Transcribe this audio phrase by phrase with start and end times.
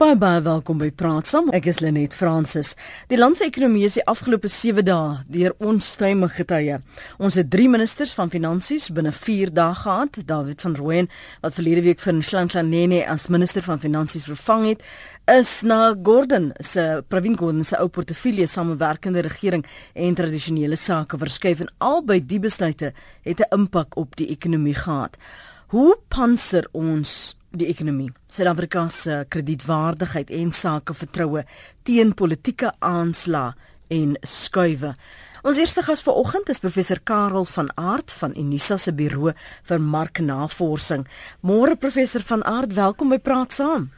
[0.00, 1.50] Baie baie welkom by Praat Saam.
[1.52, 2.70] Ek is Lenet Fransis.
[3.10, 6.78] Die land se ekonomie is die afgelope 7 dae deur onstuimige tye.
[7.20, 10.16] Ons het 3 ministers van finansies binne 4 dae gehad.
[10.24, 11.10] David van Rooyen
[11.42, 14.80] wat verlede week vir Nhlanhla as minister van finansies vervang het,
[15.28, 21.60] is na Gordon se Pravin Gordhan se ou portefeulje samewerkende regering en tradisionele sake verskuif
[21.60, 25.18] en albei die besluite het 'n impak op die ekonomie gehad.
[25.66, 31.44] Hoe panser ons die ekonomie, Suid-Afrika se kredietwaardigheid en sakevertroue
[31.86, 33.52] teen politieke aanslae
[33.90, 34.94] en skuwe.
[35.40, 39.32] Ons eerste gas vanoggend is professor Karel van Aart van Unisa se Buro
[39.66, 41.06] vir Marknavorsing.
[41.40, 43.88] Môre professor van Aart, welkom by Praat Saam.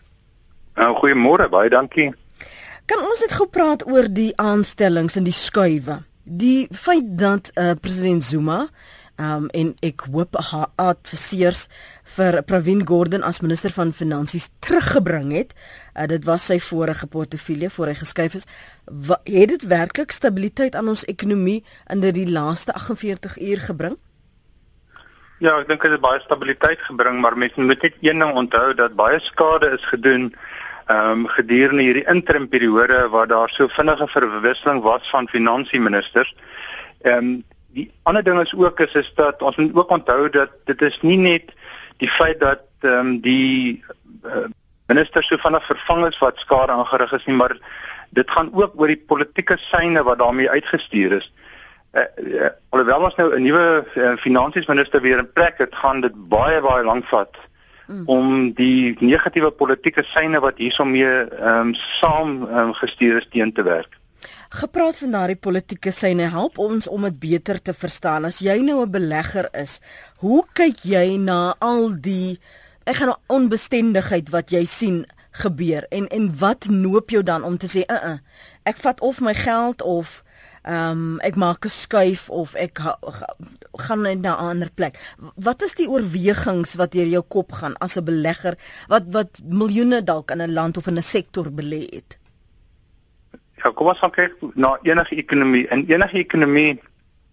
[0.78, 2.12] Nou, goeiemôre, baie dankie.
[2.88, 5.98] Kan ons net gou praat oor die aanstellings en die skuwe?
[6.22, 8.62] Die feit dat uh, president Zuma
[9.16, 11.66] um, en ek hoop haar adviseurs
[12.16, 15.54] vir Pravin Gordhan as minister van finansies teruggebring het.
[15.96, 18.48] Uh, dit was sy vorige portefeulje voor hy geskuif is.
[18.86, 23.98] Wa, het dit werklik stabiliteit aan ons ekonomie in die laaste 48 uur gebring?
[25.42, 28.74] Ja, ek dink dit het baie stabiliteit gebring, maar mense moet net een ding onthou
[28.78, 30.30] dat baie skade is gedoen
[30.90, 36.34] ehm um, gedurende hierdie interim periode waar daar so vinnige verwisseling was van finansieministers.
[37.02, 40.50] Ehm um, die ander ding is ook is is dat ons moet ook onthou dat
[40.64, 41.52] dit is nie net
[41.96, 43.84] die feit dat ehm um, die
[44.24, 44.48] uh,
[44.86, 47.56] minister so vinnig vervang is wat skade aangerig is nie maar
[48.10, 51.32] dit gaan ook oor die politieke syne wat daarmee uitgestuur is.
[51.92, 56.12] Uh, uh, alhoewel ons nou 'n nuwe uh, finansiesminister weer in plek het, gaan dit
[56.28, 57.36] baie baie lank vat
[57.86, 58.02] mm.
[58.06, 63.62] om die negatiewe politieke syne wat hiersommee ehm um, saam um, gestuur is teen te
[63.62, 64.01] werk.
[64.52, 68.26] Gepraat van daardie politieke syne help ons om dit beter te verstaan.
[68.28, 69.80] As jy nou 'n belegger is,
[70.20, 72.38] hoe kyk jy na al die
[72.84, 77.66] ek gaan onbestendigheid wat jy sien gebeur en en wat noop jou dan om te
[77.66, 78.18] sê, "Uh, uh
[78.62, 80.22] ek vat of my geld of
[80.64, 83.34] ehm um, ek maak 'n skuif of ek ga, ga,
[83.72, 84.98] gaan net na 'n ander plek."
[85.36, 88.58] Wat is die oorwegings wat deur jou kop gaan as 'n belegger
[88.88, 92.21] wat wat miljoene dalk in 'n land of in 'n sektor belê het?
[93.62, 95.68] Ja, kom ons kyk na enige ekonomie.
[95.70, 96.80] In enige ekonomie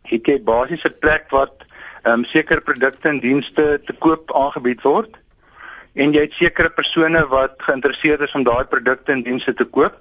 [0.09, 1.65] het jy basies 'n plek wat
[2.03, 5.17] ehm um, sekere produkte en dienste te koop aangebied word
[5.95, 9.95] en jy het sekere persone wat geïnteresseerd is om daai produkte en dienste te koop.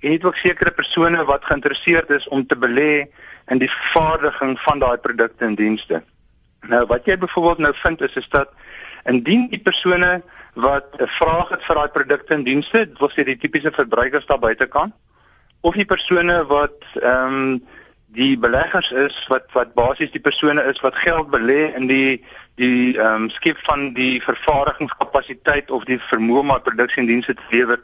[0.00, 3.10] En jy het ook sekere persone wat geïnteresseerd is om te belê
[3.48, 6.02] in die vervaardiging van daai produkte en dienste.
[6.62, 8.48] Nou wat jy byvoorbeeld nou vind is is dat
[9.04, 10.22] indien die persone
[10.54, 14.26] wat 'n vraag het vir daai produkte en dienste, dit wil sê die tipiese verbruikers
[14.26, 14.94] daar buitekant
[15.60, 17.62] of die persone wat ehm um,
[18.12, 22.96] die beleggers is wat wat basies die persone is wat geld belê in die die
[22.98, 27.78] ehm um, skep van die vervaardigingskapasiteit of die vermoë om produksie en dienste te lewer.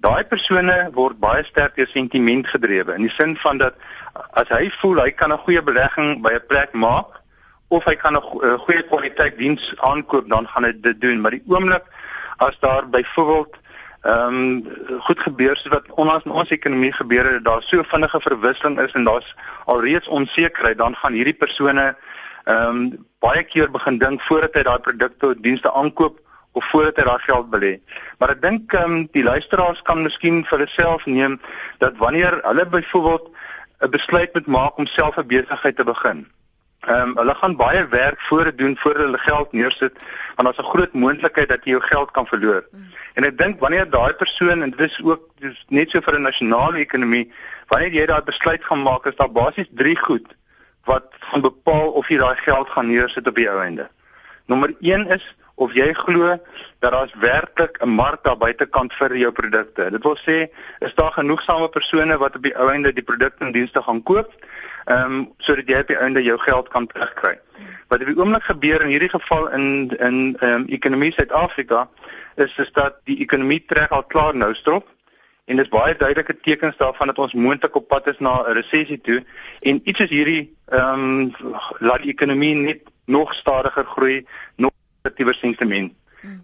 [0.00, 3.76] Daai persone word baie sterk deur sentiment gedrewe in die sin van dat
[4.40, 7.20] as hy voel hy kan 'n goeie belegging by 'n plek maak
[7.68, 11.44] of hy kan 'n goeie kwaliteit diens aankoop dan gaan hy dit doen maar die
[11.46, 11.84] oomblik
[12.38, 13.59] as daar byvoorbeeld
[14.00, 18.20] ehm um, goed gebeur soos wat onlangs in ons ekonomie gebeur het, daar so vinnige
[18.20, 19.34] verwisseling is en daar's
[19.64, 21.96] alreeds onsekerheid, dan gaan hierdie persone
[22.44, 26.18] ehm um, baie keer begin dink voordat hy daai produkte of dienste aankoop
[26.52, 27.74] of voordat hy daai geld belê.
[28.18, 31.40] Maar ek dink ehm um, die luisteraars kan miskien vir hulself neem
[31.84, 33.28] dat wanneer hulle byvoorbeeld
[33.80, 36.26] 'n besluit moet maak om self 'n besigheid te begin,
[36.80, 39.92] Ehm um, hulle gaan baie werk voor doen voor hulle geld neersit
[40.34, 42.64] want daar's 'n groot moontlikheid dat jy jou geld kan verloor.
[42.70, 42.86] Mm.
[43.14, 46.22] En ek dink wanneer daai persoon en dit is ook dis net so vir 'n
[46.22, 47.32] nasionale ekonomie,
[47.68, 50.26] wanneer jy daai besluit gaan maak, is daar basies 3 goed
[50.84, 53.88] wat gaan bepaal of jy daai geld gaan neersit op die ou einde.
[54.46, 56.38] Nommer 1 is of jy glo
[56.78, 59.90] dat daar's werklik 'n mark daar buitekant vir jou produkte.
[59.90, 60.48] Dit wil sê,
[60.78, 64.32] is daar genoegsame persone wat op die ou einde die produkte en dienste gaan koop?
[64.84, 67.38] Ehm um, sodat jy op die einde jou geld kan terugkry.
[67.88, 69.66] Wat op die oomblik gebeur in hierdie geval in
[69.98, 71.88] in ehm um, ekonomie Suid-Afrika
[72.36, 74.88] is is dat die ekonomie trek al klaar nou strop
[75.44, 78.52] en dit is baie duidelike tekens daarvan dat ons moontlik op pad is na 'n
[78.52, 79.24] resessie toe
[79.60, 81.34] en iets is hierdie ehm um,
[81.78, 84.26] laat die ekonomie net nog stadiger groei,
[84.56, 84.70] nog
[85.02, 85.92] negatiewe sentiment.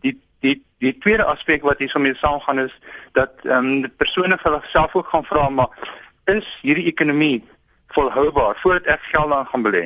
[0.00, 2.74] Die die die tweede aspek wat hiermee saamgaan is
[3.12, 5.70] dat ehm um, persone vir hulself ook gaan vra maar
[6.24, 7.44] is hierdie ekonomie
[7.94, 9.84] volhoubaar voordat ek geld aan gaan belê.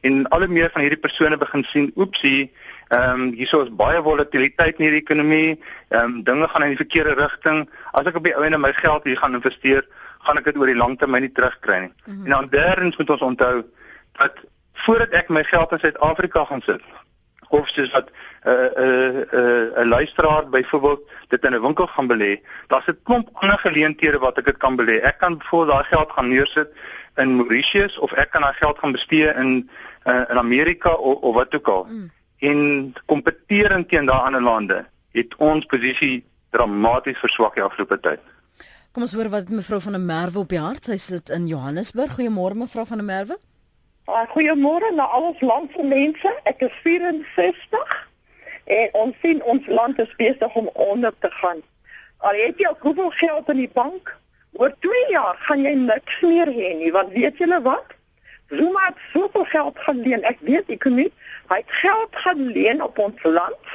[0.00, 2.52] En al hoe meer van hierdie persone begin sien, oepsie,
[2.88, 5.60] ehm um, hierso is baie volatiliteit in hierdie ekonomie.
[5.88, 7.64] Ehm um, dinge gaan in die verkeerde rigting.
[7.92, 9.86] As ek op die einde my geld hier gaan investeer,
[10.26, 11.92] gaan ek dit oor die lang termyn nie terugkry nie.
[12.04, 12.24] Mm -hmm.
[12.24, 13.64] En dan derdens moet ons onthou
[14.20, 16.82] dat voordat ek my geld in Suid-Afrika gaan sit,
[17.48, 21.60] of soos wat 'n uh, 'n uh, 'n uh, 'n luisteraar byvoorbeeld dit in 'n
[21.60, 25.00] winkel gaan belê, daar's 'n klomp ander geleenthede wat ek dit kan belê.
[25.00, 26.68] Ek kan voor daai geld gaan neersit
[27.16, 29.70] in Mauritius of ek kan daai geld gaan bestee in
[30.04, 31.84] uh, in Amerika of, of wat ook al.
[31.84, 32.10] Mm.
[32.38, 34.86] En kompeteerend teen daai ander lande
[35.16, 38.20] het ons posisie dramaties verswak die afgelope tyd.
[38.92, 40.84] Kom ons hoor wat mevrou van der Merwe op die hart.
[40.88, 42.14] Sy sit in Johannesburg.
[42.16, 43.36] Goeiemôre mevrou van der Merwe.
[44.08, 46.32] Uh, Goeiemôre aan al ons landse mense.
[46.48, 47.96] Ek is 64
[48.76, 51.60] en ons sien ons land is besig om onder te gaan.
[52.24, 54.14] Al het jy al hoeveel geld in die bank,
[54.58, 57.94] oor 2 jaar gaan jy niks meer hê nie, want weet julle wat?
[58.48, 60.22] Zuma het soveel geld geleen.
[60.22, 61.08] Ek weet ek nie.
[61.50, 63.74] Hy het geld geleen op ons land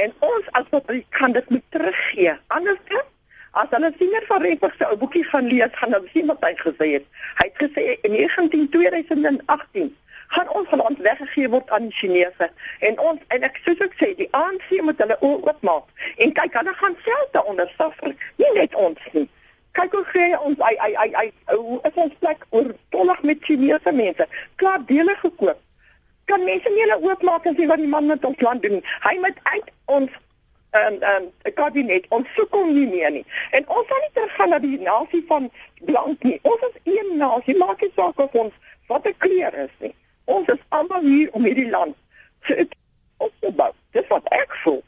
[0.00, 2.36] en ons as wat kan dit moet teruggee.
[2.46, 3.08] Andersins
[3.52, 6.52] As hulle siener van Rempel se ou boekie gaan lees, gaan hulle sien wat hy
[6.60, 7.06] gesê het.
[7.40, 9.90] Hy het gesê in 19 2018
[10.30, 12.46] gaan ons land weggegee word aan die Chinese
[12.86, 15.90] en ons en ek soos ek sê, die ANC moet hulle oopmaak.
[16.22, 19.26] En kyk, hulle gaan self daaronder suffer, nie net ons nie.
[19.72, 23.92] Kyk hoe gee ons ai ai ai ai hoe is ons plek oortollig met Chinese
[23.92, 24.26] mense.
[24.56, 25.60] Klaar dele gekoop.
[26.24, 28.82] Kan mense nie hulle oopmaak en sien wat die man met ons land doen?
[29.06, 30.18] Hy moet uit ons
[30.70, 33.24] en en 'n kabinet ons soek hom nie meer nie.
[33.50, 35.50] En ons gaan nie teruggaan na die nasie van
[35.80, 36.38] blank nie.
[36.42, 38.54] Ons is een nasie, maak nie saak of ons
[38.86, 39.94] wat 'n kleur is nie.
[40.24, 41.96] Ons is almal hier om hierdie land
[42.46, 42.68] te
[43.16, 43.72] op te bou.
[43.90, 44.82] Dis wat ek voel.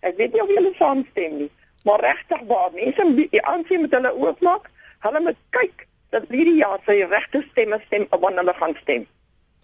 [0.00, 1.50] Ek weet nie of julle saamstem nie,
[1.88, 4.68] maar regtig waar mense die aansien met hulle oopmaak,
[5.06, 9.06] hulle moet kyk dat hierdie jaar sy regte stemme stem wanneer hulle gaan stem.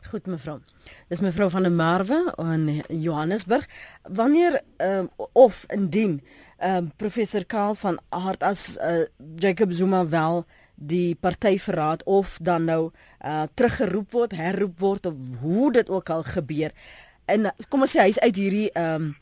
[0.05, 0.59] Goed mevrou.
[1.09, 3.65] Dis mevrou van der Merwe in Johannesburg.
[4.03, 6.19] Wanneer um, of indien
[6.61, 9.06] um, professor Karl van Hart as uh,
[9.41, 10.44] Jacob Zuma wel
[10.75, 12.91] die party verraad of dan nou
[13.25, 16.73] uh, teruggeroep word, herroep word of hoe dit ook al gebeur.
[17.25, 19.15] En kom ons sê hy's uit hierdie 'n um,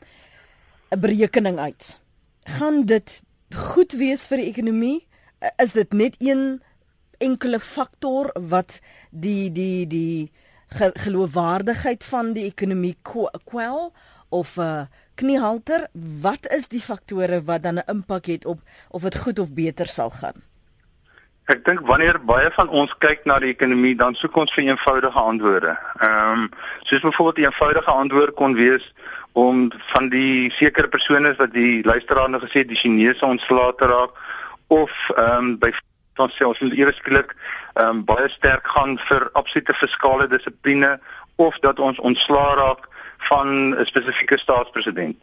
[0.99, 2.02] berekening uit.
[2.43, 3.21] Gaan dit
[3.55, 5.07] goed wees vir die ekonomie?
[5.61, 6.61] Is dit net een
[7.23, 8.79] enkele faktor wat
[9.11, 10.31] die die die
[10.73, 13.93] geloofwaardigheid van die ekonomie kwel
[14.29, 14.85] of 'n uh,
[15.15, 15.87] kniehalter,
[16.21, 18.59] wat is die faktore wat dan 'n impak het op
[18.89, 20.41] of dit goed of beter sal gaan?
[21.51, 25.19] Ek dink wanneer baie van ons kyk na die ekonomie, dan soek ons vir eenvoudige
[25.19, 25.73] antwoorde.
[25.99, 26.45] Ehm um,
[26.87, 28.93] soos byvoorbeeld 'n eenvoudige antwoord kon wees
[29.33, 34.11] om van die sekere persone wat die luisteraar nou gesê die Chinese ontslae te raak
[34.67, 35.71] of ehm um, by
[36.15, 37.35] dan sê ons moet eers skielik
[37.73, 40.99] ehm um, baie sterk gaan vir absolute fiskale dissipline
[41.35, 42.87] of dat ons ontslaa raak
[43.17, 45.17] van 'n spesifieke staatspresident.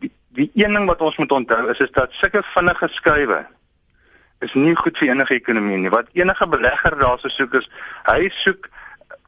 [0.00, 3.46] Die die een ding wat ons moet onthou is is dat sulke vinnige skuwe
[4.40, 5.90] is nie goed vir enige ekonomie nie.
[5.90, 7.70] Wat enige belegger daarso soek is
[8.06, 8.68] hy soek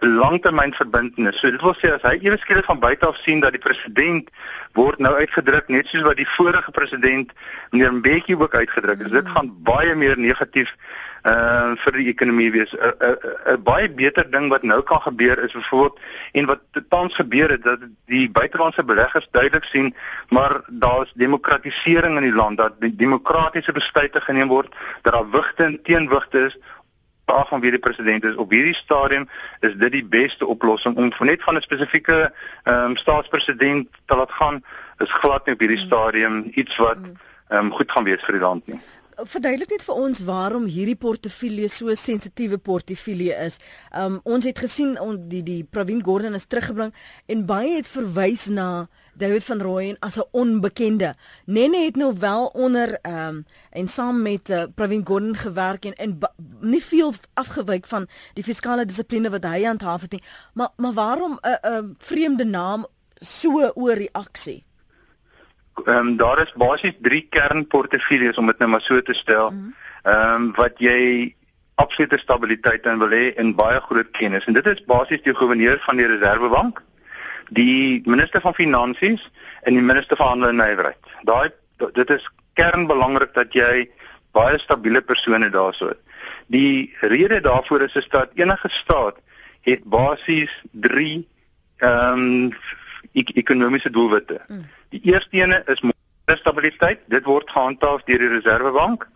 [0.01, 1.39] langtermynverbintenis.
[1.39, 4.31] So dit wil sê as hy ewe skielik van buite af sien dat die president
[4.79, 7.33] word nou uitgedruk net soos wat die vorige president
[7.71, 9.13] meneer Mbeki ook uitgedruk is.
[9.13, 10.75] Dit gaan baie meer negatief
[11.21, 12.73] uh vir die ekonomie wees.
[12.73, 13.17] 'n 'n
[13.55, 16.01] 'n baie beter ding wat nou kan gebeur is byvoorbeeld
[16.33, 19.95] en wat tans gebeur het dat die buitelandse beleggers duidelik sien
[20.29, 25.65] maar daar's demokratisering in die land dat die demokratiese besluite geneem word dat daar wigte
[25.65, 26.57] en teenwigte is
[27.31, 28.35] vraag van wie die president is.
[28.35, 29.29] Op hierdie stadium
[29.61, 32.33] is dit die beste oplossing om net van 'n spesifieke
[32.65, 34.65] ehm um, staatspresident te laat gaan.
[34.99, 36.99] Is glad nie op hierdie stadium iets wat
[37.49, 38.81] ehm um, goed gaan wees vir die land nie
[39.25, 43.59] verduidelik net vir ons waarom hierdie portefeulje so sensitiewe portefeulje is.
[43.97, 46.95] Um ons het gesien on, die die Pravin Gordhan is teruggebring
[47.27, 48.89] en baie het verwys na
[49.21, 51.15] David van Rooyen as 'n onbekende.
[51.47, 56.19] Nene het nou wel onder um en saam met uh, Pravin Gordhan gewerk en, en
[56.61, 60.23] nie veel afgewyk van die fiskale dissipline wat hy handhaaf het nie.
[60.55, 64.65] Maar maar waarom 'n uh, uh, vreemde naam so oor reaksie?
[65.85, 69.51] Ehm um, daar is basies drie kernportefeuilles om dit nou maar so te stel.
[69.51, 69.71] Mhm.
[70.03, 71.35] Ehm um, wat jy
[71.75, 75.79] absolute stabiliteit in wil hê en baie groot kennis en dit is basies die goewerneur
[75.87, 76.83] van die Reserwebank,
[77.49, 79.25] die minister van finansies
[79.63, 81.17] en die minister van handel en nywerheid.
[81.23, 81.51] Daai
[81.97, 83.89] dit is kernbelangrik dat jy
[84.37, 86.01] baie stabiele persone daarso het.
[86.53, 89.17] Die rede daarvoor is is dat enige staat
[89.61, 91.29] het basies 3
[91.81, 92.53] ehm um,
[93.15, 94.41] ek ekonomiese doelwitte.
[94.49, 94.67] Mm.
[94.91, 95.83] Die eerste ene is
[96.39, 97.01] stabiliteit.
[97.11, 99.09] Dit word gehandhaaf deur die Reserwebank.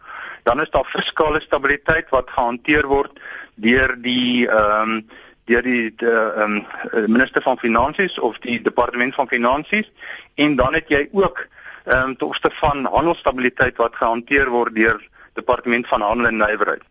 [0.43, 3.21] Dan is daar fiskale stabiliteit wat gehanteer word
[3.55, 5.05] deur die ehm um,
[5.45, 6.61] deur die ehm
[6.93, 9.91] um, minister van finansies of die departement van finansies
[10.35, 11.47] en dan het jy ook
[11.85, 15.01] ehm um, togste van handelsstabiliteit wat gehanteer word deur
[15.35, 16.83] departement van handel en nywerheid.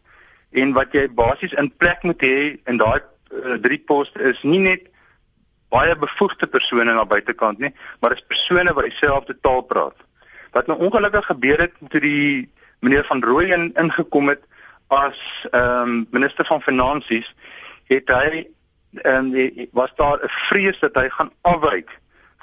[0.51, 4.59] En wat jy basies in plek moet hê in daai uh, drie poste is nie
[4.59, 4.89] net
[5.73, 9.97] baie bevoegde persone na buitekant nie, maar dis persone wat dieselfde taal praat.
[10.53, 12.49] Wat nou ongelukkig gebeur het toe die
[12.85, 14.43] meneer van Rooyen ingekom het
[14.93, 15.19] as
[15.51, 17.29] ehm um, minister van finansies,
[17.89, 18.43] het hy
[19.01, 21.89] ehm um, was daar 'n vrees dat hy gaan afwyk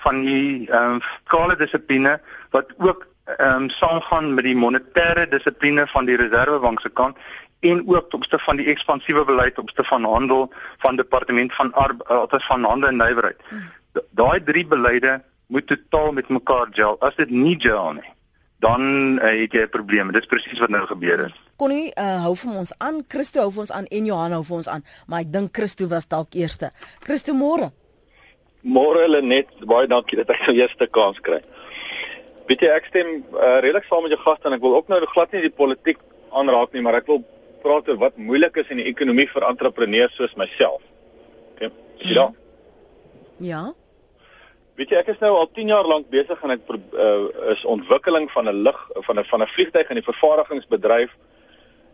[0.03, 2.21] van die ehm um, fiskale dissipline
[2.51, 7.17] wat ook ehm um, saamgaan met die monetêre dissipline van die reservebank se kant
[7.61, 12.65] en ook opste van die ekspansiewe beleid opste van handel van departement van arbeid van
[12.65, 13.43] handel en nywerheid.
[14.11, 16.97] Daai drie beleide moet totaal met mekaar gel.
[17.01, 18.13] As dit nie gel nie,
[18.59, 18.83] dan
[19.19, 20.13] uh, het jy 'n probleem.
[20.13, 21.35] Dit is presies wat nou gebeur het.
[21.57, 23.05] Connie, uh, hou vir ons aan.
[23.09, 25.87] Christo hou vir ons aan en Johan hou vir ons aan, maar ek dink Christo
[25.87, 26.71] was dalk eerste.
[27.01, 27.71] Christo môre.
[28.63, 31.41] Môre hulle net baie dankie dat ek so eerste kans kry.
[32.47, 35.01] Weet jy ek stem uh, redelik saam met jou gaste en ek wil ook nou
[35.07, 35.99] glad nie die politiek
[36.31, 37.25] aanraak nie, maar ek wil
[37.63, 40.83] praat oor wat moeilik is in die ekonomie vir entrepreneurs soos myself.
[41.55, 41.71] OK.
[41.97, 42.31] Ja.
[43.39, 43.63] Ja.
[44.81, 48.31] Weet jy ek is nou al 10 jaar lank besig en ek uh, is ontwikkeling
[48.33, 51.11] van 'n lig van 'n van 'n vliegtyg in die vervaardigingsbedryf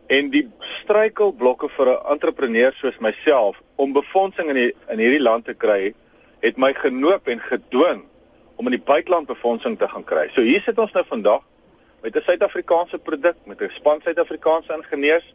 [0.06, 5.44] en die struikelblokke vir 'n entrepreneur soos myself om befondsing in die, in hierdie land
[5.44, 5.94] te kry
[6.40, 8.04] het my genoop en gedwing
[8.56, 10.28] om in die buiteland befondsing te gaan kry.
[10.34, 11.42] So hier sit ons nou vandag
[12.02, 15.34] met 'n Suid-Afrikaanse produk met 'n span Suid-Afrikaanse ingenieurs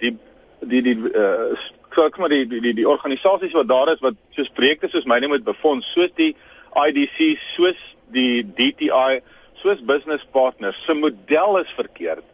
[0.00, 0.16] die
[0.60, 1.54] die die uh
[1.94, 5.06] so ek maar die die die, die organisasies wat daar is wat soos projekte soos
[5.06, 6.34] myne moet befonds soos die
[6.74, 7.78] IDC soos
[8.10, 9.20] die DTI
[9.62, 12.24] soos business partners se model is verkeerd.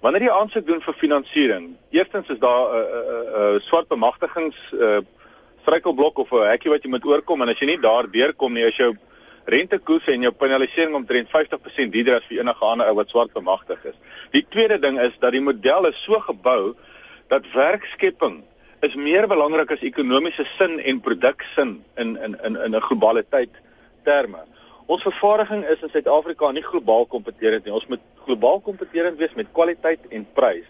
[0.00, 3.60] Wanneer jy aansoek doen vir finansiering, eerstens is daar 'n uh, 'n uh, uh, uh,
[3.60, 5.00] swart bemagtigings uh
[5.62, 8.64] struikelblok of 'n hekkie wat jy moet oorkom en as jy nie daar deurkom nie,
[8.64, 8.96] as jou
[9.44, 13.84] rentekoers en jou penalisering omtrent 50% dieder as vir enige ander ou wat swart bemagtig
[13.84, 13.94] is.
[14.30, 16.74] Die tweede ding is dat die model is so gebou
[17.30, 18.40] dat werkskepping
[18.80, 23.54] is meer belangrik as ekonomiese sin en produksin in in in in 'n globaliteit
[24.04, 24.42] terme.
[24.86, 27.72] Ons vervaardiging is in Suid-Afrika nie globaal kompeterend nie.
[27.72, 30.66] Ons moet globaal kompeterend wees met kwaliteit en prys.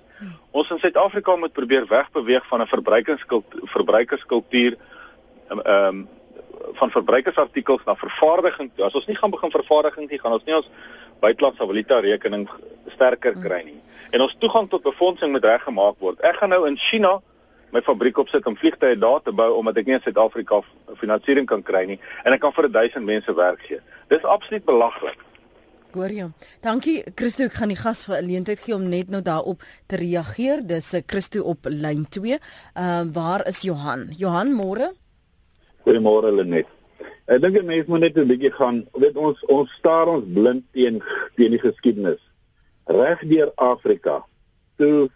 [0.50, 4.76] Ons in Suid-Afrika moet probeer wegbeweeg van 'n verbruikerskultuur verbruikerskultuur
[5.48, 6.08] ehm um,
[6.72, 8.70] van verbruikersartikels na vervaardiging.
[8.78, 10.70] As ons nie gaan begin vervaardiging nie, gaan ons nie ons
[11.20, 12.48] buitelandse valuta rekening
[12.94, 13.80] sterker kry nie.
[14.10, 16.18] En ons toegang tot befondsing moet reggemaak word.
[16.26, 17.20] Ek gaan nou in China
[17.70, 20.58] my fabriek opsit om vliegtye daar te bou omdat ek nie in Suid-Afrika
[20.98, 23.78] finansiering kan kry nie en ek kan vir 1000 mense werk gee.
[24.10, 25.20] Dis absoluut belaglik.
[25.94, 26.26] Hoor jy?
[26.62, 29.96] Dankie Christo, ek gaan die gas vir 'n leentheid gee om net nou daarop te
[29.96, 30.66] reageer.
[30.66, 32.38] Dis 'n eh, Christo op lyn 2.
[32.74, 34.10] Ehm uh, waar is Johan?
[34.18, 34.94] Johan, môre?
[35.86, 36.66] Goeiemôre Lenet.
[37.26, 41.02] Ek dink mense moet net 'n bietjie gaan, weet ons ons staar ons blind teen
[41.36, 42.18] teen die geskiedenis.
[42.84, 44.24] Reg deur Afrika.
[44.76, 45.08] Toe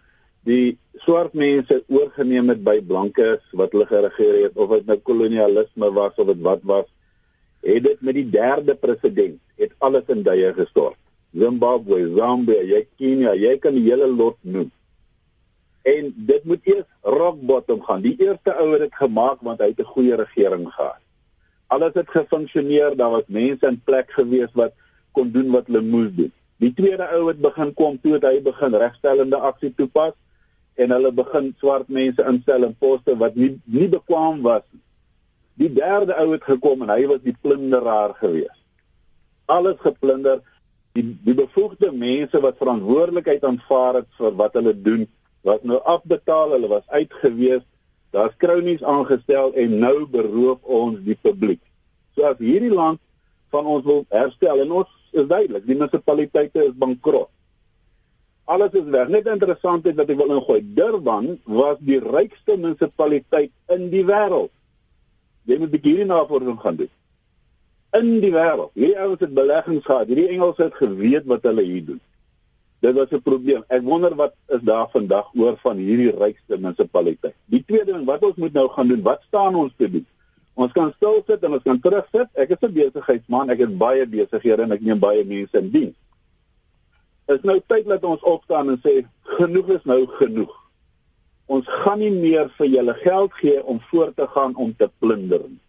[0.45, 5.91] die swart mense oorgeneem het by blankes wat hulle geregeer het of dit nou kolonialisme
[5.97, 6.87] was of dit wat was,
[7.65, 10.99] het dit met die derde president het alles in duie gestort.
[11.35, 14.71] Zimbabwe, Zambia, Kenia, jy kan die hele lot noem.
[15.85, 18.05] En dit moet eers rock bottom gaan.
[18.05, 21.03] Die eerste ou het dit gemaak want hy het 'n goeie regering gehad.
[21.67, 24.73] Alles het gefunksioneer, daar was mense in plek gewees wat
[25.13, 26.33] kon doen wat hulle moes doen.
[26.63, 30.15] Die tweede ou het begin kom toe hy begin regstellende aksie toepas
[30.79, 34.83] en hulle begin swart mense instel in poste wat nie nie bekwam was nie.
[35.55, 38.55] Die derde ou het gekom en hy was die plunderaar gewees.
[39.47, 40.41] Alles geplunder.
[40.95, 45.07] Die die bevoegde mense wat verantwoordelikheid aanvaar het vir wat hulle doen
[45.45, 47.63] was nou afbetaal, hulle was uitgewees,
[48.15, 51.61] daar's kronies aangestel en nou beroof ons die publiek.
[52.15, 53.03] So as hierdie land
[53.53, 57.31] van ons wil herstel en ons is duidelik, die munisipaliteite is bankrot.
[58.45, 59.09] Alles is weg.
[59.09, 60.61] Net interessant is dat ek wil ingooi.
[60.77, 64.53] Durban was die rykste munisipaliteit in die wêreld.
[65.49, 66.91] Jy moet 'n bietjie hierna navorsing gaan doen.
[67.97, 68.73] In die wêreld.
[68.75, 70.07] Hierdie ouens het beleggings gehad.
[70.07, 72.01] Hierdie Engelse het geweet wat hulle hier doen.
[72.81, 73.65] Dit was 'n probleem.
[73.69, 77.35] Ek wonder wat is daar vandag oor van hierdie rykste munisipaliteit.
[77.47, 80.07] Die tweede ding wat ons moet nou gaan doen, wat staan ons te doen?
[80.55, 82.29] Ons kan stil sit en ons kan terugsit.
[82.39, 85.97] Ek is 'n besigheidsman, ek het baie besighede en ek neem baie mense in diens.
[87.29, 90.53] Is nou tyd dat ons opstaan en sê genoeg is nou genoeg.
[91.47, 95.43] Ons gaan nie meer vir julle geld gee om voort te gaan om te plunder
[95.49, 95.61] nie.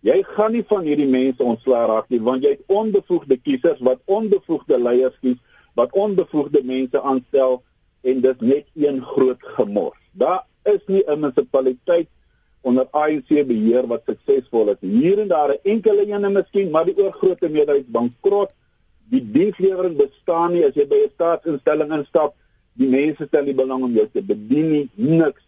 [0.00, 4.00] Jy gaan nie van hierdie mense ontslaa raak nie want jy het onbevoegde kiesers wat
[4.04, 5.36] onbevoegde leiers kies
[5.74, 7.62] wat onbevoegde mense aanstel
[8.02, 9.98] en dit net een groot gemors.
[10.12, 12.08] Daar is nie 'n munisipaliteit
[12.60, 14.80] onder ANC beheer wat suksesvol is.
[14.80, 18.50] Hier en daar 'n enkele ene miskien, maar die oorgrootste meerderheid is bankrot.
[19.10, 22.34] Die dienslewering bestaan nie as jy by 'n staatsinstelling instap.
[22.72, 25.42] Die mense stel nie belang om jou te bedien nie, niks.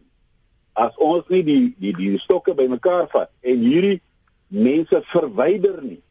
[0.72, 4.00] As ons nie die die die stokke bymekaar vat en hierdie
[4.48, 6.02] mense verwyder nie.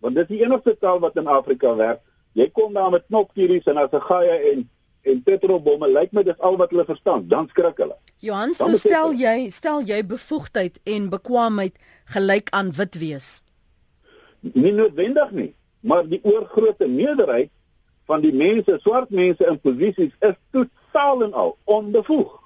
[0.00, 2.00] Want dis die enigste taal wat in Afrika werk.
[2.32, 4.68] Jy kom daar met knopkieries en as 'n gaie en
[5.02, 7.96] en petrolbomme lyk my dis al wat hulle verstaan, dan skrik hulle.
[8.22, 11.74] Johan, so stel jy, stel jy bevoegdheid en bekwaamheid
[12.14, 13.30] gelyk aan wit wees?
[14.40, 17.50] Nie noodwendig nie, maar die oorgrootste meerderheid
[18.10, 22.38] van die mense, swart mense in posisies is totaal en al onbevoeg.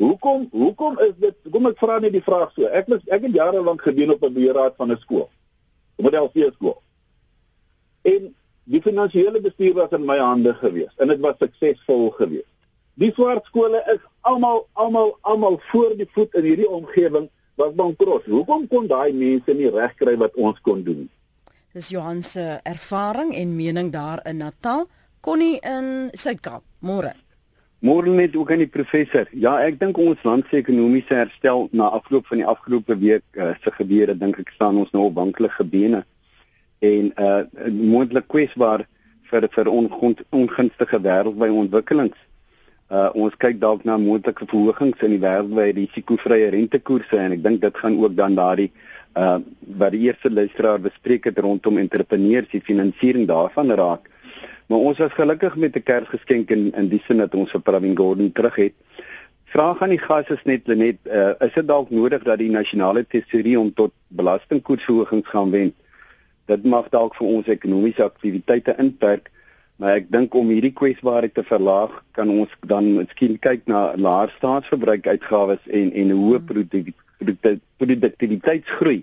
[0.00, 2.66] Hoekom hoekom is dit kom ek vra net die vraag so.
[2.72, 5.28] Ek was ek het jare lank gedien op 'n beheerraad van 'n skool.
[5.98, 6.82] 'n Model C skool.
[8.02, 8.34] En
[8.70, 12.48] die finansiële bestuur was in my hande gewees en dit was suksesvol geweest.
[13.00, 18.28] Die swart skole is almal almal almal voor die voet in hierdie omgewing was bankrot.
[18.28, 21.08] Hoekom kon daai mense nie regkry wat ons kon doen?
[21.74, 24.86] Dis Johan se ervaring en mening daar in Natal,
[25.20, 26.64] Connie in Suid-Kaap.
[26.80, 27.12] Môre.
[27.80, 29.28] Môre net ook aan die professor.
[29.32, 33.52] Ja, ek dink ons land se ekonomiese herstel na afloop van die afgelope week uh,
[33.62, 36.02] se gebeure dink ek staan ons nou op wankelende bene
[36.80, 38.86] en uh moontlik kwesbaar
[39.30, 42.16] vir vir ongunstige wêreldwye ontwikkelings.
[42.90, 47.60] Uh ons kyk dalk na moontlike verhogings in die wêreldwye risikovrye rentekoerse en ek dink
[47.62, 48.70] dit gaan ook dan daardie
[49.20, 49.38] uh
[49.82, 54.08] wat die eerste luisteraar bespreek het rondom entrepreneurs die finansiering daarvan raak.
[54.70, 57.96] Maar ons was gelukkig met 'n Kersgeskenk in in die sin dat ons vir Pravin
[57.96, 58.74] Gordhan terug het.
[59.44, 63.06] Vraag aan die gas is net net uh, is dit dalk nodig dat die nasionale
[63.06, 65.74] tesourier om tot belastingkoersverhogings gaan wend?
[66.50, 69.30] Dit mag dalk vir ons ekonomiese aktiwiteite inperk,
[69.78, 74.34] maar ek dink om hierdie kwesbaarheid te verlaag, kan ons dan miskien kyk na laer
[74.38, 78.98] staatsverbruik uitgawes en en hoë produktiwiteitsgroei.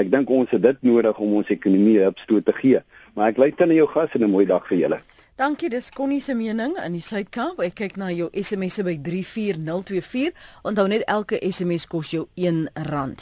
[0.00, 2.80] Ek dink ons het dit nodig om ons ekonomie 'n opstoot te gee.
[3.14, 5.00] Maar ek luister na jou gas en 'n mooi dag vir julle.
[5.38, 7.60] Dankie, dis Connie se mening in die Suid-Kaap.
[7.62, 10.34] Ek kyk na jou SMS'e by 34024.
[10.66, 13.12] Onthou net elke SMS kos jou R1.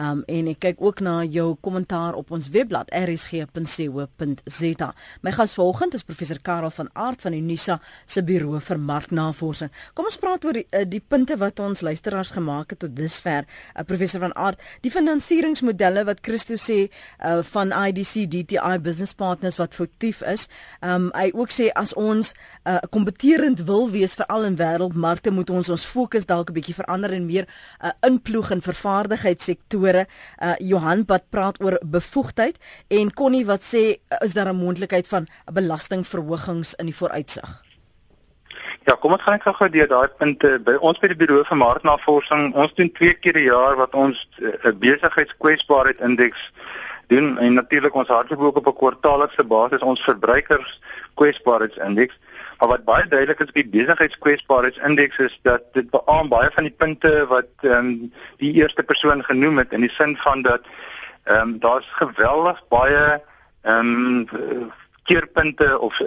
[0.00, 4.88] Um en ek kyk ook na jou kommentaar op ons webblad rsg.co.za.
[5.20, 9.68] My gas vanoggend is professor Karel van Aart van Unisa se Buro vir Marknavorsing.
[9.92, 13.44] Kom ons praat oor die, uh, die punte wat ons luisteraars gemaak het tot dusver.
[13.74, 19.60] Uh, professor van Aart, die finansieringsmodelle wat Christo sê uh, van IDC DTI Business Partners
[19.60, 20.48] wat foutief is.
[20.80, 25.50] Um hy ook sê as ons uh, kompeterend wil wees vir al in wêreldmarkte moet
[25.50, 30.06] ons ons fokus dalk 'n bietjie verander en meer uh, inploeg in vervaardigheidssektore.
[30.42, 35.08] Uh, Johan wat praat oor bevoegdheid en Connie wat sê uh, is daar 'n moontlikheid
[35.08, 37.68] van belastingverhogings in die vooruitsig?
[38.86, 41.58] Ja, kom ons gaan net gou deur daai punte by ons by die Buro vir
[41.60, 42.54] Marknavorsing.
[42.54, 46.50] Ons doen twee keer per jaar wat ons 'n uh, besigheidskwesbaarheid indeks
[47.08, 50.80] doen en natuurlik ons hardloop ook op 'n kwartaallikse basis ons verbruikers
[51.14, 52.18] kwesbaarheidsindeks.
[52.58, 56.74] Maar wat baie duidelik is op die besigheidskwesbaarheidsindeks is dat dit beamoen baie van die
[56.76, 60.62] punte wat ehm um, die eerste persoon genoem het in die sin van dat
[61.24, 63.22] ehm um, daar's geweldig baie
[63.62, 64.70] ehm um,
[65.04, 66.00] keerpunte of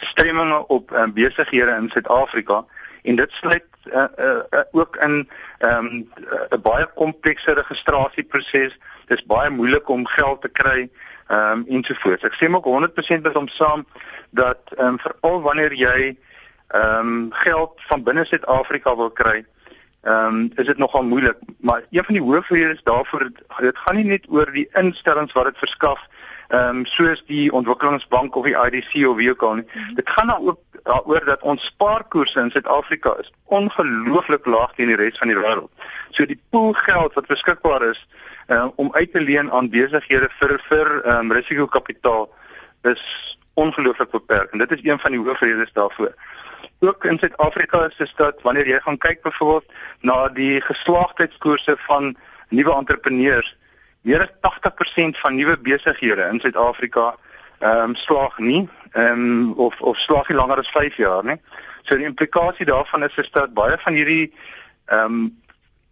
[0.00, 2.64] stremminge op um, besighede in Suid-Afrika
[3.02, 6.08] en dit sluit uh, uh, uh, ook in 'n um,
[6.62, 8.78] baie komplekse registrasieproses
[9.10, 10.88] dis baie moeilik om geld te kry
[11.30, 12.26] ehm um, ensovoorts.
[12.26, 13.86] Ek sê ook 100% met hom saam
[14.30, 16.16] dat ehm um, veral wanneer jy
[16.68, 19.44] ehm um, geld van binne Suid-Afrika wil kry,
[20.02, 24.04] ehm um, is dit nogal moeilik, maar een van die hoofredes daarvoor dit gaan nie
[24.04, 26.00] net oor die instellings wat dit verskaf
[26.48, 29.68] ehm um, soos die ontwikkelingsbank of die IDC of wie ook al nie.
[29.72, 29.94] Mm -hmm.
[29.94, 34.96] Dit gaan dan ook daaroor dat ons spaarkoerse in Suid-Afrika is ongelooflik laag teen die
[34.96, 35.70] res van die wêreld.
[36.10, 38.06] So die pool geld wat beskikbaar is
[38.50, 42.28] uh, om uit te leen aan besighede vir vir um, risikokapitaal
[42.90, 43.02] is
[43.54, 46.14] ongelooflik beperk en dit is een van die hoofredes daarvoor.
[46.80, 52.16] Ook in Suid-Afrika is dit dat wanneer jy gaan kyk byvoorbeeld na die geslaagdheidskoerse van
[52.48, 53.56] nuwe entrepreneurs,
[54.02, 54.60] meer as
[55.12, 57.14] 80% van nuwe besighede in Suid-Afrika
[57.60, 61.36] ehm um, slaag nie ehm um, of of slaag nie langer as 5 jaar nie.
[61.82, 64.32] So die implikasie daarvan is is dat baie van hierdie
[64.86, 65.39] ehm um,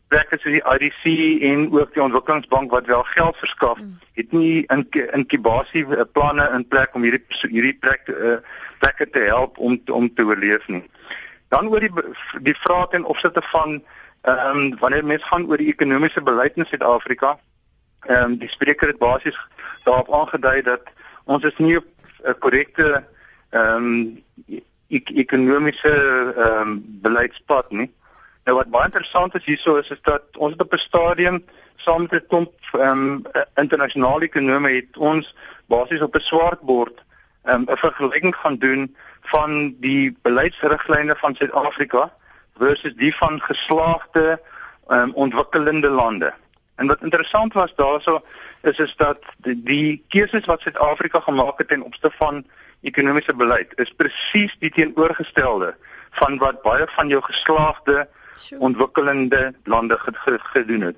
[0.09, 1.05] plekke soos die IDC
[1.51, 3.99] en ook die ontwikkelingsbank wat wel geld verskaf, mm.
[4.13, 4.87] het nie in
[5.21, 8.39] inkubasie eh, planne in plek om hierdie hierdie plek uh,
[8.81, 10.85] plekke te help om om te oorleef nie.
[11.53, 11.93] Dan oor die
[12.45, 13.83] die vraag ten opsigte van
[14.23, 17.37] ehm um, wanneer mense gaan oor die ekonomiese beleid in Suid-Afrika,
[18.07, 19.39] ehm um, die spreker het basies
[19.85, 20.89] daarop aangedui dat
[21.25, 21.87] ons is nie op
[22.25, 23.05] 'n korrekte
[23.51, 27.91] ehm um, ek ekonomiese ehm um, beleidspad nie.
[28.49, 31.37] Nou wat baie interessant is hierso is is dat ons het op 'n stadium
[31.77, 33.23] saam met 'n klomp ehm um,
[33.55, 35.35] internasionale ekonome het ons
[35.67, 37.03] basies op 'n swartbord
[37.45, 42.13] ehm um, 'n vergelyking gaan doen van die beleidsriglyne van Suid-Afrika
[42.59, 44.41] versus die van geslaagde
[44.89, 46.33] um, ontwikkelende lande.
[46.77, 48.23] En wat interessant was daaroor
[48.63, 52.45] is is dat die, die keuses wat Suid-Afrika gemaak het ten opsigte van
[52.81, 55.77] ekonomiese beleid is presies die teenoorgestelde
[56.11, 58.09] van wat baie van jou geslaagde
[58.59, 60.97] ontwikkelende lande gedoen het.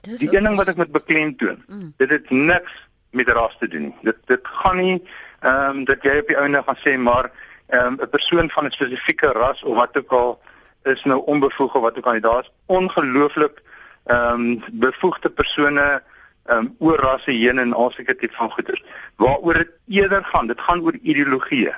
[0.00, 1.92] Die een ding wat ek met beklemtoon, mm.
[1.96, 2.72] dit het niks
[3.10, 3.94] met ras te doen.
[4.02, 5.02] Dit dit gaan nie
[5.40, 7.30] ehm um, dat jy op die ouene gaan sê maar
[7.66, 10.42] ehm um, 'n persoon van 'n spesifieke ras of wat ook al
[10.82, 12.20] is nou onbevoeg of wat ook al.
[12.20, 13.62] Daar's ongelooflik
[14.04, 16.02] ehm um, bevoegde persone
[16.44, 18.84] ehm um, oor rasse heen en al seker tipe van goeders.
[19.16, 21.74] Waaroor dit eerder gaan, dit gaan oor ideologieë.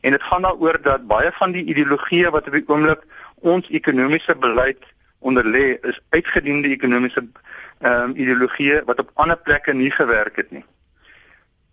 [0.00, 3.04] En dit gaan daaroor dat baie van die ideologieë wat op die oomblik
[3.44, 4.84] ons ekonomiese beleid
[5.18, 10.50] onder lê is uitgediende ekonomiese ehm um, ideologieë wat op ander plekke nie gewerk het
[10.50, 10.64] nie.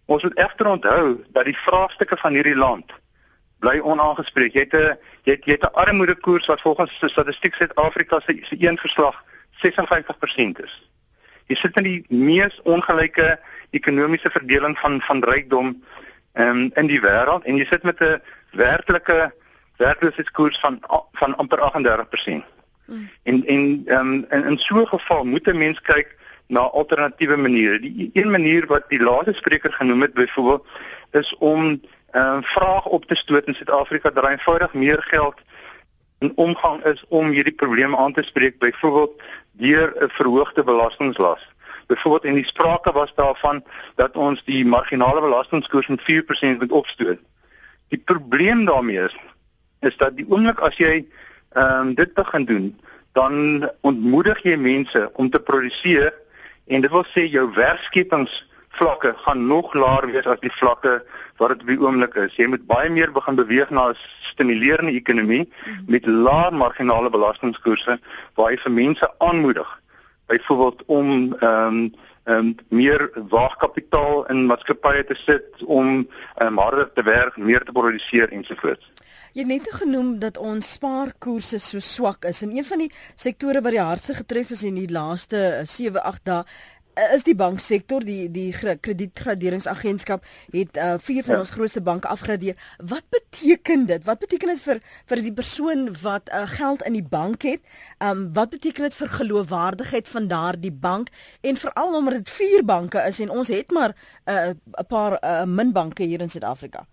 [0.05, 1.05] Ons moet egter onthou
[1.35, 2.91] dat die vraagstukke van hierdie land
[3.63, 4.53] bly onaangespreek.
[4.53, 8.55] Jy het 'n jy het jy het 'n armoedekoers wat volgens Statistiek Suid-Afrika se se
[8.59, 9.23] een verslag
[9.63, 10.89] 56% is.
[11.47, 15.83] Jy sit in die mees ongelyke ekonomiese verdeling van van rykdom
[16.33, 19.33] um, in die wêreld en jy sit met 'n werklike
[19.81, 20.79] werkloosheidskoers van
[21.11, 22.43] van amper 38%.
[22.85, 23.09] Mm.
[23.23, 26.15] En en um, in in so 'n geval moet 'n mens kyk
[26.47, 27.79] na alternatiewe maniere.
[27.79, 30.65] Die een manier wat die laaste spreker genoem het byvoorbeeld
[31.11, 35.35] is om 'n uh, vraag op te stoot in Suid-Afrika dat daar eenvoudig meer geld
[36.19, 41.49] in omgang is om hierdie probleme aan te spreek byvoorbeeld deur 'n verhoogde belastinglas.
[41.87, 43.63] Byvoorbeeld in die sprake was daarvan
[43.95, 47.19] dat ons die marginale belastingkoers met 4% moet opstoot.
[47.87, 49.15] Die probleem daarmee is
[49.81, 51.05] is dat die oomblik as jy
[51.51, 52.67] ehm um, dit begin doen,
[53.17, 53.33] dan
[53.81, 56.13] ontmoedig jy mense om te produseer
[56.67, 58.37] en dit wil sê jou werkskepings
[58.79, 61.01] vlakke gaan nog laer wees as die vlakke
[61.37, 62.35] wat dit op die oomblik is.
[62.39, 63.97] Jy moet baie meer begin beweeg na 'n
[64.31, 65.49] stimulerende ekonomie
[65.87, 67.99] met laer marginale belastingkoerse
[68.35, 69.81] waar jy vir mense aanmoedig
[70.27, 76.57] byvoorbeeld om ehm um, ehm um, meer waagkapitaal in maatskappye te sit om ehm um,
[76.57, 78.90] harder te werk, meer te produseer ensovoorts.
[79.33, 83.61] Jy het net genoem dat ons spaarkoerse so swak is en een van die sektore
[83.61, 86.43] wat die hardste getref is in die laaste 7-8 dae
[86.93, 91.39] Eh, is die banksektor die die kredietgraderingsagentskap het uh, vier van ja.
[91.39, 92.57] ons grootste banke afgradeer.
[92.77, 94.03] Wat beteken dit?
[94.03, 97.63] Wat beteken dit vir vir die persoon wat uh, geld in die bank het?
[98.03, 103.05] Um wat beteken dit vir geloofwaardigheid van daardie bank en veral omdat dit vier banke
[103.07, 103.95] is en ons het maar
[104.27, 106.87] 'n uh, paar uh, min banke hier in Suid-Afrika.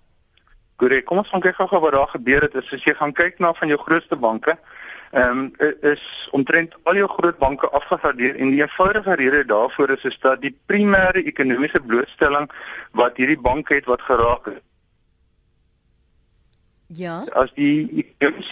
[0.78, 2.54] Goeie, kom ons gaan kyk gou wat daar gebeur het.
[2.54, 4.54] As jy gaan kyk na van jou grootste banke,
[5.10, 6.04] ehm um, is
[6.36, 10.54] omtrent al jou groot banke afgegradeer en die eenvoudige rede daarvoor is is dat die
[10.70, 12.46] primêre ekonomiese blootstelling
[12.92, 14.62] wat hierdie banke het wat geraak het.
[16.86, 17.24] Ja.
[17.32, 18.06] As die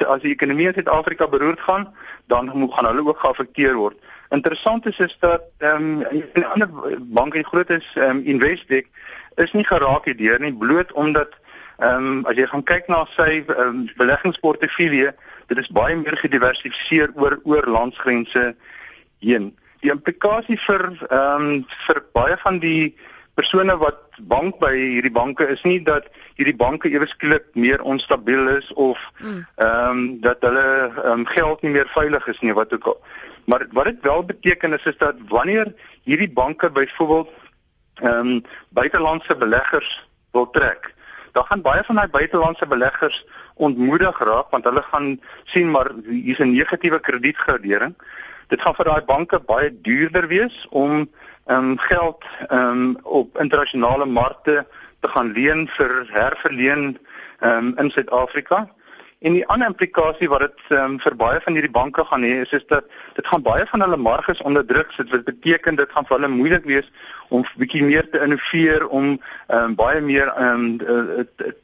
[0.07, 1.95] as die ekonomie in Suid-Afrika beroerd gaan,
[2.27, 4.03] dan moet gaan hulle ook geaffekteer word.
[4.35, 6.69] Interessant is is dat ehm um, 'n ander
[7.01, 8.87] bank en groot is ehm um, Investec
[9.37, 11.45] is nie geraak hierdeur nie bloot omdat
[11.79, 15.13] ehm um, as jy gaan kyk na sy um, beleggingsportefeulje
[15.47, 18.55] dit is baie meer gediversifiseer oor oor landsgrense
[19.25, 19.53] heen.
[19.85, 22.95] Die implikasie vir ehm um, vir baie van die
[23.37, 24.01] persone wat
[24.33, 26.09] bank by hierdie banke is nie dat
[26.39, 29.45] hierdie banke ewe skielik meer onstabiel is of hmm.
[29.57, 33.01] ehm um, dat hulle ehm um, geld nie meer veilig is nie wat ook al.
[33.47, 37.31] Maar wat dit wel beteken is is dat wanneer hierdie banke byvoorbeeld
[38.01, 39.93] ehm um, buitelandse beleggers
[40.33, 40.95] wil trek,
[41.37, 45.09] dan gaan baie van daai buitelandse beleggers ontmoedig raak want hulle gaan
[45.45, 47.95] sien maar hier's 'n negatiewe kredietgradering.
[48.49, 50.93] Dit gaan vir daai banke baie duurder wees om
[51.47, 54.67] ehm um, geld ehm um, op internasionale markte
[55.01, 56.99] te gaan leen vir herverleen
[57.39, 58.69] ehm um, in Suid-Afrika.
[59.19, 62.51] En die ander implikasie wat dit um, vir baie van hierdie banke gaan hê is
[62.53, 62.85] is dat
[63.17, 64.93] dit gaan baie van hulle marges onderdruk.
[64.97, 66.91] Dit wat beteken dit gaan vir hulle moeilik wees
[67.33, 70.69] om bietjie meer te innoveer om um, baie meer um,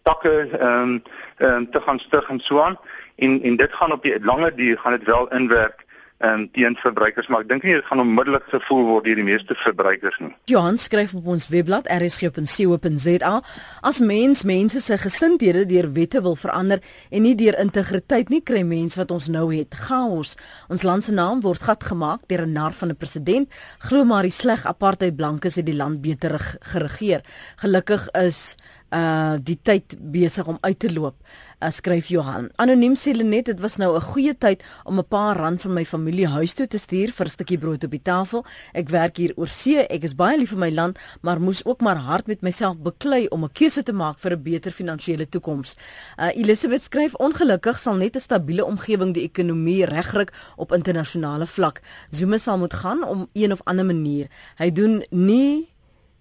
[0.08, 0.96] takke um,
[1.44, 2.78] um, te gaan stig en so aan.
[3.20, 5.81] En en dit gaan op die lange duur gaan dit wel inwerk
[6.24, 9.56] um, teen verbruikers, maar ek dink nie dit gaan onmiddellik gevoel word deur die meeste
[9.62, 10.32] verbruikers nie.
[10.50, 13.34] Johan skryf op ons webblad rsg.co.za
[13.82, 18.62] as mens mense se gesindhede deur wette wil verander en nie deur integriteit nie kry
[18.66, 20.36] mense wat ons nou het chaos.
[20.72, 23.48] Ons land se naam word gat gemaak deur 'n nar van 'n president.
[23.78, 27.22] Glo maar die sleg apartheid blankes het die land beter geregeer.
[27.56, 28.56] Gelukkig is
[28.92, 31.16] uh die tyd besig om uit te loop.
[31.62, 32.50] Uh, skryf Johan.
[32.56, 35.84] Anoniem sê net dit was nou 'n goeie tyd om 'n paar rand van my
[35.84, 38.44] familie huis toe te stuur vir 'n stukkie brood op die tafel.
[38.74, 39.78] Ek werk hier oor see.
[39.78, 43.26] Ek is baie lief vir my land, maar moes ook maar hard met myself beklei
[43.28, 45.76] om 'n keuse te maak vir 'n beter finansiële toekoms.
[46.18, 51.80] Uh, Elisabeth skryf ongelukkig sal net 'n stabiele omgewing die ekonomie regryk op internasionale vlak.
[52.10, 54.26] Zuma sal moet gaan om een of ander manier.
[54.56, 55.71] Hy doen nie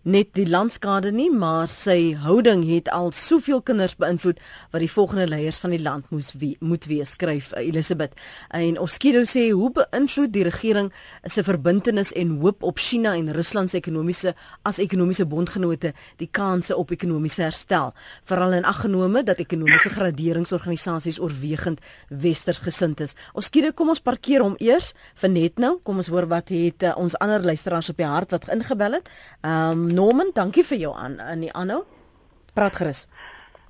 [0.02, 4.40] net die landskade nie, maar sy houding het al soveel kinders beïnvloed
[4.74, 8.16] wat die volgende leiers van die land moes wie, moet wees, skryf uh, Elisabeth.
[8.50, 10.90] En Oskido sê hoe beïnvloed die regering
[11.30, 14.34] se verbintenis en hoop op China en Rusland se ekonomiese
[14.66, 17.94] as ekonomiese bondgenote die kanse op ekonomiese herstel,
[18.26, 23.14] veral in aggenome dat ekonomiese graderingsorganisasies oorwegend westers gesind is.
[23.38, 25.76] Oskido, kom ons parkeer hom eers vir net nou.
[25.86, 29.14] Kom ons hoor wat het uh, ons ander luisteraars op die hart wat ingebel het.
[29.46, 31.84] Ehm um, Norman, dankie vir jou aan in die aanhou.
[32.54, 33.08] Praat gerus.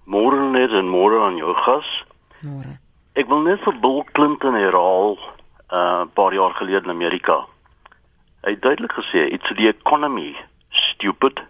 [0.06, 2.06] Môre net en môre aan jou gas.
[2.42, 2.80] Môre.
[3.14, 5.18] Ek wil net vir Bill Clinton herhaal
[5.72, 7.46] 'n uh, paar jaar gelede in Amerika.
[8.44, 10.36] Hy het duidelik gesê, "It's the economy,
[10.70, 11.44] stupid."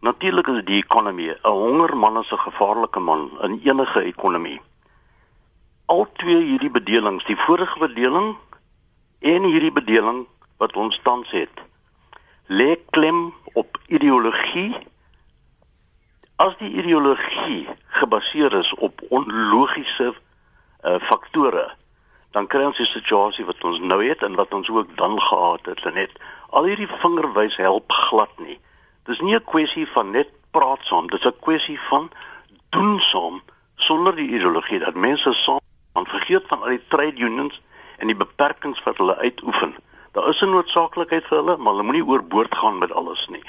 [0.00, 4.60] Natuurlik is die ekonomie 'n hongerman is 'n gevaarlike man in enige ekonomie.
[5.86, 8.36] Al twee hierdie bedelings, die vorige bedeling
[9.18, 11.62] en hierdie bedeling wat ons tans het,
[12.58, 14.76] lê klem op ideologie.
[16.36, 17.68] As die ideologie
[18.00, 21.64] gebaseer is op onlogiese uh, faktore,
[22.32, 25.70] dan kry ons die situasie wat ons nou het en wat ons ook dan gehad
[25.70, 25.84] het.
[25.94, 26.16] Net
[26.50, 28.58] al hierdie vingerwys help glad nie.
[29.08, 32.10] Dis nie 'n kwessie van net praat saam, dis 'n kwessie van
[32.70, 33.42] doen saam
[33.76, 35.60] sonder die ideologie dat mense saam
[35.92, 37.60] aan vergeet van al die trade unions
[37.98, 39.74] en die beperkings wat hulle uitoefen.
[40.12, 43.42] Daar is 'n noodsaaklikheid vir hulle, maar hulle moenie oorboord gaan met alles nie.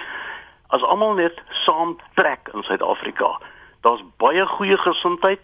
[0.67, 3.39] As almal net saam trek in Suid-Afrika,
[3.82, 5.39] daar's baie goeie gesondheid.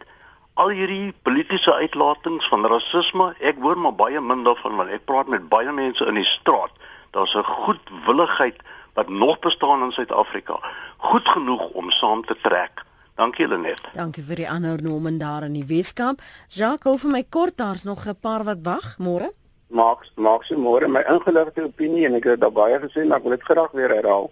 [0.54, 5.28] Al hierdie politieke uitlatings van rasisme, ek hoor maar baie min daarvan want ek praat
[5.28, 6.72] met baie mense in die straat.
[7.12, 8.62] Daar's 'n goedwilligheid
[8.94, 10.60] wat nog bestaan in Suid-Afrika,
[10.98, 12.84] goed genoeg om saam te trek.
[13.16, 13.82] Dankie Lenet.
[13.94, 16.22] Dankie vir die aanhou Norman daar in die Weskaap.
[16.48, 19.32] Jacques, hou vir my kort, daar's nog 'n paar wat wag môre
[19.70, 23.24] maak maak se môre my ingeligte opinie en ek het daar baie gesê maar ek
[23.24, 24.32] wil dit graag weer herhaal.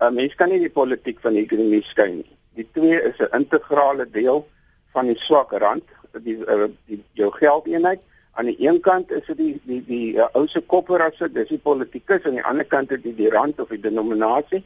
[0.00, 2.30] 'n uh, Mens kan nie die politiek van die ekonomie skei nie.
[2.56, 4.46] Die twee is 'n integrale deel
[4.92, 5.84] van die swak rand,
[6.24, 8.00] die uh, die jou geldeenheid.
[8.32, 11.58] Aan die een kant is dit die die die uh, ou se kopperasse, dis die
[11.58, 14.64] politikus aan die ander kant is dit die rand of die denominasie.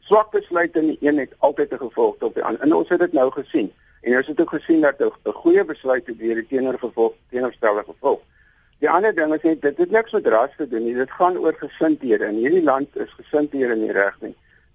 [0.00, 2.62] Swak besluite in die een het altyd 'n gevolg op die ander.
[2.62, 3.72] En ons het dit nou gesien.
[4.00, 8.20] En ons het ook gesien dat 'n goeie besluit het weer teenoor gevolg teenoorstelde gevolg.
[8.78, 10.94] Die ander ding is net dit het niks met ras te doen nie.
[10.94, 12.28] Dit gaan oor gesindhede.
[12.28, 14.34] In hierdie land is gesindhede nie reg nie.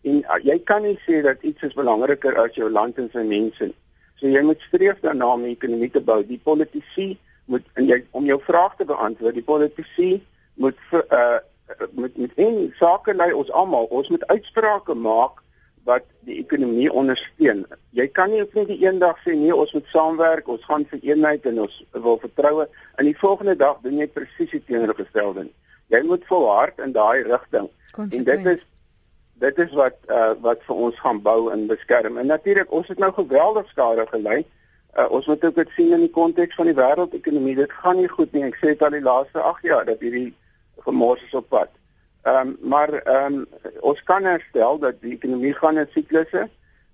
[0.09, 3.21] En uh, jy kan nie sê dat iets is belangriker as jou land en sy
[3.27, 3.77] mense nie.
[4.17, 6.21] So jy moet streef daarna om 'n ekonomie te bou.
[6.25, 10.11] Die politici moet en jy om jou vraag te beantwoord, die politici
[10.55, 11.39] moet vir, uh
[11.95, 13.85] met met en sake lei ons almal.
[13.89, 15.41] Ons moet uitsprake maak
[15.83, 17.63] wat die ekonomie ondersteun.
[17.97, 21.01] Jy kan nie net die een dag sê nee, ons moet saamwerk, ons gaan vir
[21.11, 25.47] eenheid en ons wil vertroue en die volgende dag doen jy presies die teenoorgestelde.
[25.91, 27.67] Jy moet volhard in daai rigting.
[27.97, 28.67] En dit is
[29.41, 32.19] dit is wat uh, wat vir ons gaan bou en beskerm.
[32.21, 34.43] En natuurlik, ons het nou geweldig skade gelei.
[34.91, 37.55] Uh, ons moet ook dit sien in die konteks van die wêreldekonomie.
[37.57, 38.45] Dit gaan nie goed nie.
[38.45, 40.29] Ek sê dit al die laaste 8 jaar dat hierdie
[40.85, 41.73] gemors is op pad.
[42.21, 43.45] Ehm um, maar ehm um,
[43.79, 46.49] ons kan herstel dat die ekonomie gaan in siklusse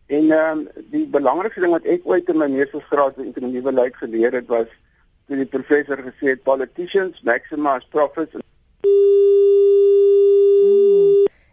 [0.06, 3.96] en ehm um, die belangrikste ding wat ek ooit in my meestersgraad in ekonomie beleid
[3.96, 4.72] geleer het was
[5.28, 8.40] toe die professor gesê het politicians maximize profits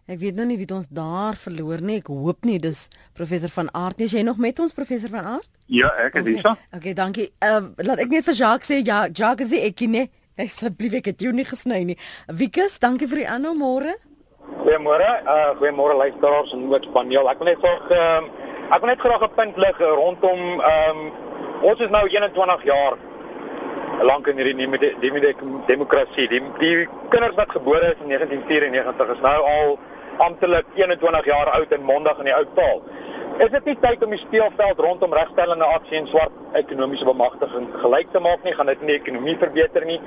[0.05, 1.97] Ek weet nou nie wie ons daar verloor nie.
[2.03, 4.05] Ek hoop nie dis professor van Aart nie.
[4.05, 5.49] Is jy nog met ons professor van Aart?
[5.73, 6.43] Ja, ek is hier.
[6.45, 7.31] Okay, okay dankie.
[7.41, 10.11] Uh, laat ek net vir Jacques sê ja, Jacques is ek nie.
[10.35, 11.95] Asseblief ek het jou nie gesny nie.
[12.27, 13.93] Wikus, dankie vir die aanhou môre.
[14.65, 15.11] Goeiemôre.
[15.31, 17.29] Uh goeiemôre luisteraars en ook paneel.
[17.31, 20.99] Ek wil net graag ehm uh, ek wil net graag 'n punt lig rondom ehm
[20.99, 21.13] um,
[21.71, 22.99] ons is nou 21 jaar
[24.03, 24.91] lank in hierdie nuwe de,
[25.67, 26.27] demokrasie.
[26.29, 29.79] Die die kinders wat gebore is in 1994 is nou al
[30.19, 32.83] amptelik 21 jaar oud en mondig in die ou taal.
[33.39, 38.13] Is dit nie tyd om die speelveld rondom regstellende aksie en swart ekonomiese bemagtiging gelyk
[38.15, 38.53] te maak nie?
[38.55, 40.01] Gaan dit nie ekonomie verbeter nie?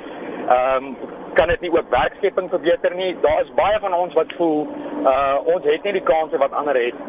[0.48, 3.12] Ehm um, kan dit nie ook werkskeping verbeter nie?
[3.22, 4.63] Daar is baie van ons wat voel
[5.04, 7.04] uh ons het nie die kanse wat ander het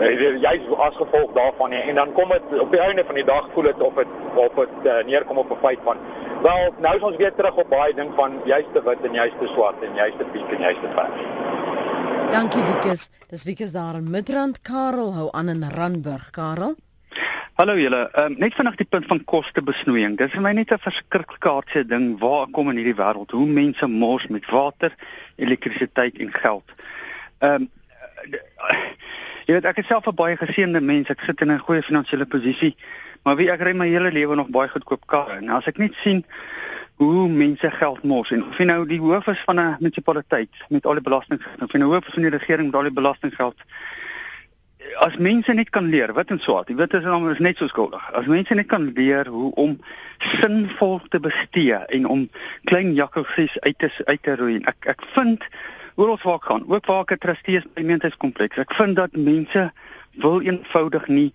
[0.00, 1.84] uh, juis as gevolg daarvan nie.
[1.92, 4.58] En dan kom dit op die einde van die dag voel dit of dit of
[4.58, 6.02] dit uh, neerkom op 'n feit van
[6.42, 9.82] wel nou is ons weer terug op baie ding van juiste wit en juiste swart
[9.86, 11.22] en juiste piek en juiste vers.
[12.30, 13.08] Dankie Wikus.
[13.26, 14.60] Dis Wikus daar in Midrand.
[14.62, 16.30] Karel hou aan in Randburg.
[16.30, 16.76] Karel.
[17.58, 18.10] Hallo julle.
[18.12, 20.14] Ehm um, net vinnig die punt van kostebesnoeiing.
[20.18, 24.26] Dis vir my net 'n verskriklike ding waar kom in hierdie wêreld hoe mense mors
[24.26, 24.94] met water,
[25.36, 26.64] elektrisiteit en geld.
[27.38, 27.70] Ehm um,
[29.46, 31.10] jy weet ek is self 'n baie geseënde mens.
[31.10, 32.76] Ek sit in 'n goeie finansiële posisie,
[33.24, 35.42] maar wie ek ry my hele lewe nog baie goedkoop karre.
[35.42, 36.24] En as ek net sien
[37.00, 40.86] hoe mense geld mors en of jy nou die hoof is van 'n munisipaliteit met
[40.86, 43.56] al die belastinggeld, of jy nou hoof is van die regering met al die belastinggeld,
[44.98, 47.68] as mense net kan leer wat in swaat, jy weet as hulle is net so
[47.68, 48.02] skuldig.
[48.12, 49.78] As mense net kan leer hoe om
[50.18, 52.28] sinvol te bestee en om
[52.64, 54.58] klein jakkalsies uit te uit te roei.
[54.64, 55.46] Ek ek vind
[56.00, 58.58] ons waar gaan, ook waar ek 'n trustee is by gemeenskapskompleks.
[58.58, 59.72] Ek vind dat mense
[60.20, 61.32] wil eenvoudig nie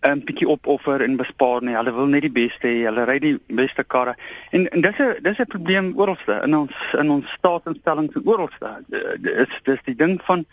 [0.00, 1.76] 'n um, bietjie opoffer en bespaar nie.
[1.76, 2.84] Hulle wil net die beste hê.
[2.88, 4.14] Hulle ry die beste karre.
[4.50, 8.84] En, en dis 'n dis 'n probleem oralste in ons in ons staatsinstellings oralste.
[9.20, 10.46] Dis dis die ding van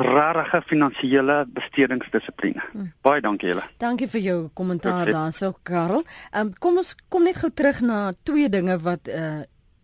[0.00, 2.62] rarige finansiële bestedingsdissipline.
[2.72, 2.92] Hmm.
[3.02, 3.62] Baie dankie julle.
[3.78, 6.04] Dankie vir jou kommentaar daarso Karel.
[6.30, 9.42] Ehm um, kom ons kom net gou terug na twee dinge wat uh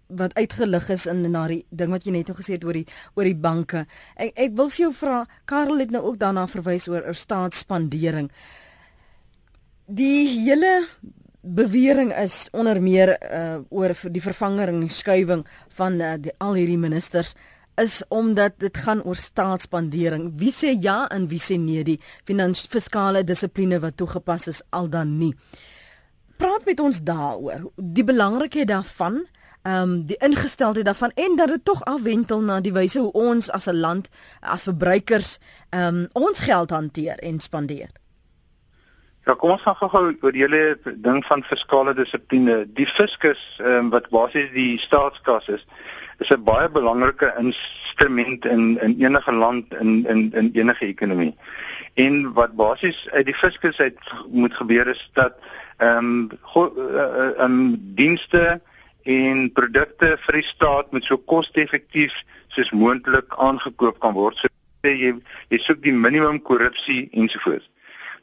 [0.08, 2.86] wat uitgelig is in na die ding wat jy net nou gesê het oor die
[3.14, 3.86] oor die banke.
[4.14, 8.30] Ek ek wil vir jou vra Karel het nou ook daarna verwys oor 'n staatsspandering.
[9.86, 10.88] Die hele
[11.42, 15.44] bewering is onder meer uh oor die vervanging en skuwing
[15.78, 17.34] van uh, die al hierdie ministers
[17.78, 20.32] is omdat dit gaan oor staatsspandering.
[20.40, 25.18] Wie sê ja en wie sê nee die finansiële dissipline wat toegepas is al dan
[25.18, 25.36] nie.
[26.36, 27.70] Praat met ons daaroor.
[27.76, 29.22] Die belangrikheid daarvan,
[29.62, 33.50] ehm um, die ingesteldheid daarvan en dat dit tog afwentel na die wyse hoe ons
[33.50, 34.08] as 'n land
[34.40, 35.38] as verbruikers
[35.70, 37.90] ehm um, ons geld hanteer en spandeer.
[39.26, 42.60] Ja, kom ons gaan gou oor die hele ding van fiskale dissipline.
[42.78, 45.64] Die fiskus um, wat basies die staatskas is
[46.22, 51.34] is 'n baie belangrike instrument in in enige land in in in enige ekonomie.
[51.94, 53.98] En wat basies uit die fiskus uit
[54.30, 55.34] moet gebeur is dat
[55.78, 58.60] ehm um, ehm um, dienste
[59.02, 64.38] en produkte vir die staat met so koste-effektief soos moontlik aangekoop kan word.
[64.38, 64.46] So
[64.82, 65.16] jy
[65.48, 67.66] jy soek die minimum korrupsie ensovoorts.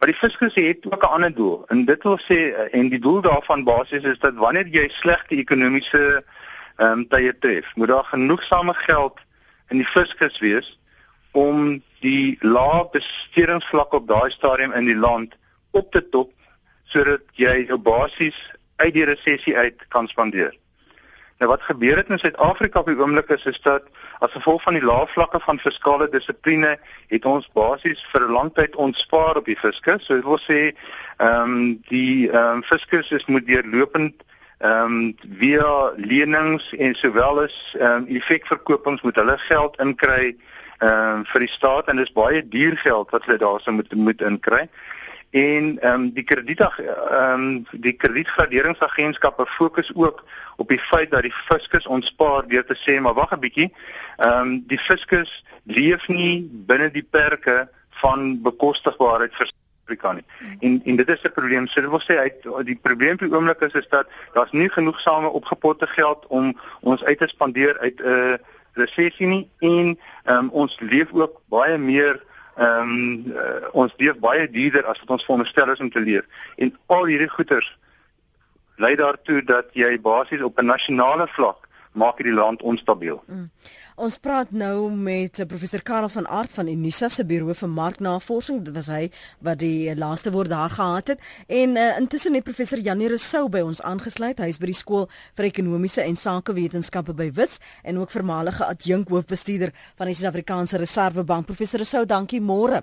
[0.03, 1.63] Maar die fiskus het ook 'n ander doel.
[1.67, 2.39] En dit wil sê
[2.71, 6.23] en die doel daarvan basies is dat wanneer jy slegte ekonomiese
[6.75, 9.19] ehm um, tye tref, moet daar genoegsame geld
[9.69, 10.79] in die fiskus wees
[11.31, 15.35] om die lae bestedingsvlak op daai stadium in die land
[15.71, 16.31] op te top
[16.83, 20.55] sodat jy jou basies uit die resessie uit kan spandeer.
[21.37, 23.83] Nou wat gebeur het in Suid-Afrika op die oomblik is is dat
[24.23, 26.77] as gevolg van die lae vlakke van fiskale dissipline
[27.11, 30.05] het ons basies vir 'n lang tyd ontspaar op die fiskus.
[30.05, 30.61] So dit wil sê
[31.17, 34.23] ehm um, die ehm um, fiskus is moet deurlopend
[34.59, 40.35] ehm um, via lenings en sowel as ehm um, effekverkopings moet hulle geld inkry
[40.79, 44.21] ehm um, vir die staat en dis baie duur geld wat hulle daarso moet moet
[44.21, 44.69] inkry.
[45.33, 50.23] En ehm um, die krediet ehm um, die kredietgraderingsagentskappe fokus ook
[50.55, 53.73] op die feit dat die fiskus ontspaar deur te sê maar wag 'n bietjie.
[54.17, 59.49] Ehm um, die fiskus leef nie binne die perke van bekostigbaarheid vir
[59.83, 60.25] Afrika nie.
[60.59, 61.67] En en dit is 'n probleem.
[61.67, 65.27] So dit wil sê uit die probleem vir oomblik is is dat daar's nie genoegsame
[65.27, 68.33] opgepotte geld om ons uit te spandeer uit 'n uh,
[68.73, 72.23] resessie nie en um, ons leef ook baie meer
[72.55, 76.25] ehm um, uh, ons leef baie duurder as wat ons veronderstel is om te leef.
[76.55, 77.77] En al hierdie goeders
[78.75, 83.23] lei daartoe dat jy basies op 'n nasionale vlak maak hierdie land onstabiel.
[83.27, 83.49] Mm.
[83.93, 88.63] Ons praat nou met eh, professor Karel van Aart van Unisa se Buro vir Marknavorsing.
[88.65, 89.11] Dit was hy
[89.45, 91.21] wat die laaste woord daar gehad het.
[91.45, 94.41] En uh, intussen het professor Janie Rousseau by ons aangesluit.
[94.41, 95.05] Hy is by die skool
[95.37, 101.45] vir ekonomiese en sakewetenskappe by Wits en ook voormalige adjunk hoofbestuurder van die Suid-Afrikaanse Reservebank.
[101.51, 102.81] Professor Rousseau, dankie môre.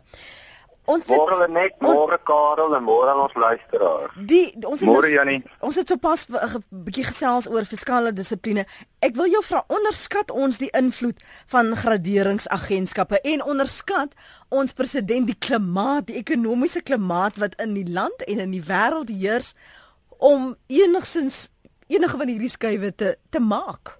[0.90, 4.14] Ons het môre net môre Karel en môre aan ons luisteraars.
[4.26, 5.42] Die ons het Môre Jannie.
[5.62, 8.64] Ons het sopas 'n bietjie gesels oor fiskale dissipline.
[9.00, 14.14] Ek wil jou vra onderskat ons die invloed van graderingsagentskappe en onderskat
[14.48, 19.08] ons president die klimaat, die ekonomiese klimaat wat in die land en in die wêreld
[19.08, 19.54] heers
[20.18, 21.50] om enigsins
[21.86, 23.98] enige van hierdie skuwe te te maak.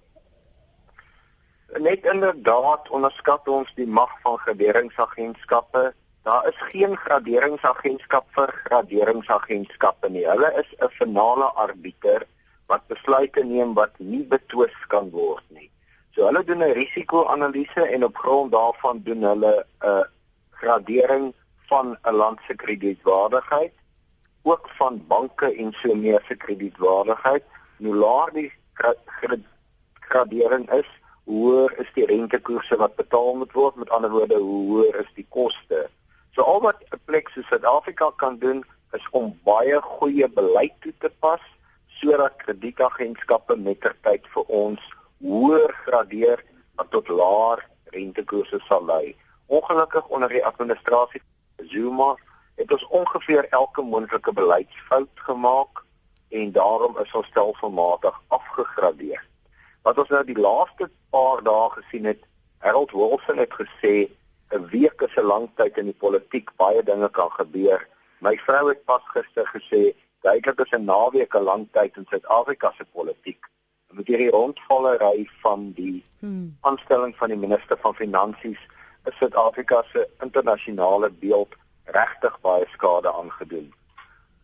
[1.79, 10.25] Net inderdaad onderskat ons die mag van graderingsagentskappe Daar is geen graderingsagentskap vir graderingsagentskappe nie.
[10.29, 12.27] Hulle is 'n finale arbiter
[12.67, 15.71] wat besluite neem wat nie betwis kan word nie.
[16.15, 20.05] So hulle doen 'n risiko-analise en op grond daarvan doen hulle 'n
[20.49, 21.33] gradering
[21.69, 23.73] van 'n land se kredietwaardigheid,
[24.43, 27.43] ook van banke en so meer se kredietwaardigheid.
[27.77, 28.51] Hoe laer die
[29.99, 30.89] gradering is,
[31.23, 33.75] hoe hoër is die rentekoerse wat betaal moet word.
[33.75, 35.89] Met ander woorde, hoe hoër is die koste?
[36.35, 40.93] So al wat 'n plek soos Suid-Afrika kan doen, is om baie goeie beleid toe
[40.99, 41.41] te pas
[41.87, 44.81] sodat kredietagentskappe mettertyd vir ons
[45.21, 46.43] hoër gradeer
[46.75, 49.15] wat tot laer rentekoerse sal lei.
[49.47, 51.21] Ongelukkig onder die administrasie
[51.69, 52.15] Zuma
[52.55, 55.83] het ons ongeveer elke moontlike beleidsfout gemaak
[56.29, 59.21] en daarom is ons stelselmatig afgegradeer.
[59.81, 62.23] Wat ons nou die laaste paar dae gesien het,
[62.63, 63.95] Harold Wilson het gesê
[64.51, 67.87] 'n week is 'n lang tyd in die politiek, baie dinge kan gebeur.
[68.19, 72.73] My vrou het pas gister gesê, duidelik is 'n naweek 'n lang tyd in Suid-Afrika
[72.77, 73.45] se politiek.
[73.91, 76.57] Met hierdie rondvallery van die hmm.
[76.61, 78.59] aanstelling van die minister van finansies,
[79.05, 83.73] is Suid-Afrika se internasionale beeld regtig baie skade aangedoen.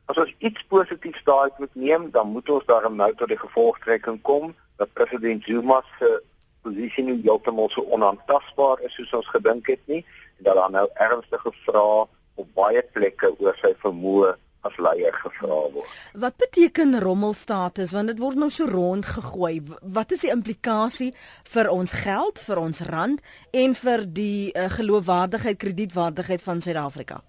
[0.06, 4.22] As ons iets positiefs daaruit moet neem, dan moet ons daarom nou tot die gevolgtrekking
[4.22, 6.24] kom dat president Zuma se
[6.68, 10.04] posisie nie heeltemal so onaantastbaar is soos ons gedink het nie
[10.38, 12.04] en dat daar nou ernstige vrae
[12.38, 14.36] op baie plekke oor sy vermoë
[14.68, 15.90] as leier gevra word.
[16.18, 19.62] Wat beteken rommelstatus want dit word nou so rond gegooi.
[19.82, 21.12] Wat is die implikasie
[21.54, 23.24] vir ons geld, vir ons rand
[23.64, 27.22] en vir die uh, geloofwaardigheid, kredietwaardigheid van Suid-Afrika?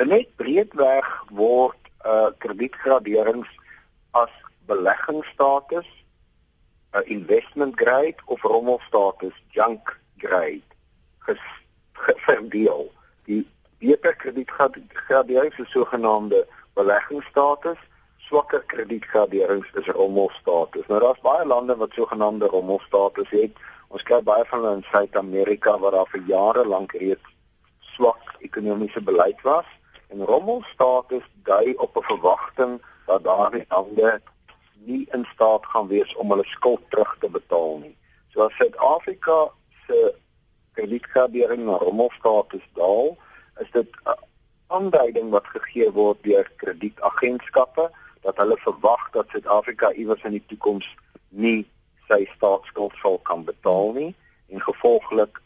[0.00, 3.48] Net breedweg word uh kredietgraderings
[4.20, 4.32] as
[4.68, 5.88] beleggingsstatus
[6.94, 10.62] uh, investment grade of rommelstatus junk grade
[12.26, 12.92] verdeel.
[13.24, 13.46] Die
[13.78, 17.78] beter kredietgraderings is sogenaamde beleggingsstatus,
[18.18, 20.86] swakker kredietgraderings is rommelstatus.
[20.88, 23.56] Nou daar's baie lande wat sogenaamde rommelstatus het.
[23.88, 27.32] Ons kry baie van hulle in Suid-Amerika waar daar vir jare lank reeds
[27.94, 29.68] swak ekonomiese beleid was
[30.10, 34.20] en rommelstatus dui op 'n verwagting dat daardie lande
[34.86, 37.96] nie in staat gaan wees om hulle skuld terug te betaal nie.
[38.32, 39.50] So as Suid-Afrika
[39.86, 40.14] se
[40.74, 43.16] kredietgradering na rommelstatus daal,
[43.62, 44.18] is dit 'n
[44.66, 50.88] aanduiding wat gegee word deur kredietagentskappe dat hulle verwag dat Suid-Afrika iewers in die toekoms
[51.28, 51.66] nie
[52.08, 54.14] sy staatsskuld sal kan betaal nie
[54.48, 55.40] en gevolglik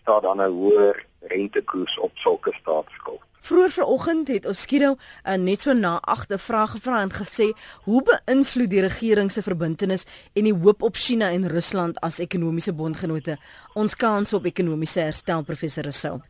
[0.00, 3.29] staan dan 'n hoër rentekoers op sulke staatsskuld.
[3.40, 7.50] Vroeger vanoggend het Oskido uh, net so na agte vrae gevra en gesê
[7.86, 12.72] hoe beïnvloed die regering se verbintenis en die hoop op China en Rusland as ekonomiese
[12.76, 13.38] bondgenote
[13.74, 16.20] ons kans op ekonomiese herstel professor Rousseau.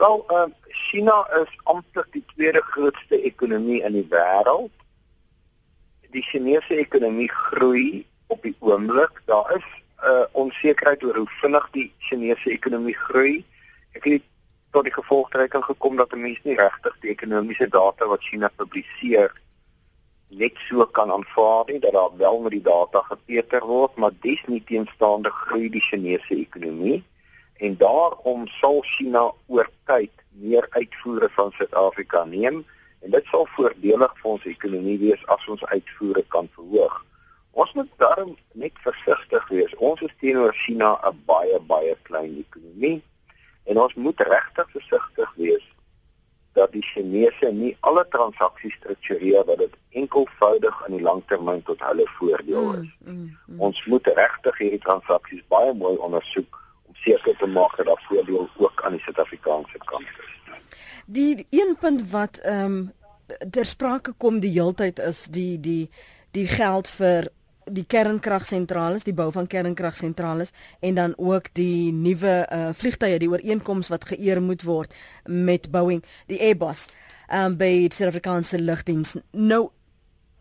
[0.00, 4.72] Wel, uh, China is amper die tweede grootste ekonomie in die wêreld.
[6.10, 9.22] Die Chinese ekonomie groei op die oomblik.
[9.30, 9.66] Daar is
[10.02, 13.44] 'n uh, onsekerheid oor hoe vinnig die Chinese ekonomie groei.
[13.92, 14.22] Ek het
[14.74, 19.30] tot die gevolgtrekking gekom dat 'n mens nie regtig die ekonomiese data wat China publiseer
[20.28, 24.42] net so kan aanvaar nie dat daar wel met die data gepeter word, maar dis
[24.46, 27.04] nie teenstaande groei die Chinese ekonomie
[27.54, 32.64] en daarom sal China oor tyd meer uitvoere van Suid-Afrika neem
[33.00, 37.04] en dit sal voordelig vir ons ekonomie wees as ons uitvoere kan verhoog.
[37.52, 39.74] Ons moet daarom net versigtig wees.
[39.78, 43.02] Ons is teenoor China 'n baie baie klein ekonomie
[43.64, 45.66] En ons moet regtig versigtig wees
[46.54, 52.06] dat die Chinese nie alle transaksies struktureer wat dit enkelvoudig in die langtermyn tot hulle
[52.18, 52.90] voordeel is.
[52.98, 53.60] Mm, mm, mm.
[53.68, 58.46] Ons moet regtig hierdie transaksies baie mooi ondersoek om seker te maak dat daar voordeel
[58.56, 60.60] ook aan die Suid-Afrikaanse kant is.
[61.06, 62.92] Die een punt wat ehm um,
[63.50, 65.90] ter sprake kom die heeltyd is die die
[66.36, 67.30] die geld vir
[67.72, 70.46] die kernkragsentrale, die bou van kernkragsentrale
[70.80, 74.92] en dan ook die nuwe uh, vliegtye, die ooreenkoms wat geëer moet word
[75.24, 76.88] met Boeing, die Airbus,
[77.32, 79.16] um, by die Suid-Afrikaanse lugdiens.
[79.32, 79.68] Nou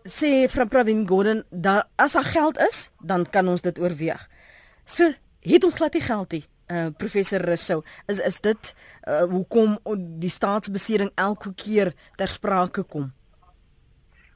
[0.04, 4.28] sê van Pravin Gordhan, daar as daar geld is, dan kan ons dit oorweeg.
[4.86, 5.14] So,
[5.44, 6.44] het ons glad nie geld nie.
[6.72, 8.70] Uh, professor Rousseau is is dit
[9.08, 9.76] uh, hoekom
[10.20, 13.12] die staatsbeseding elke keer ter sprake kom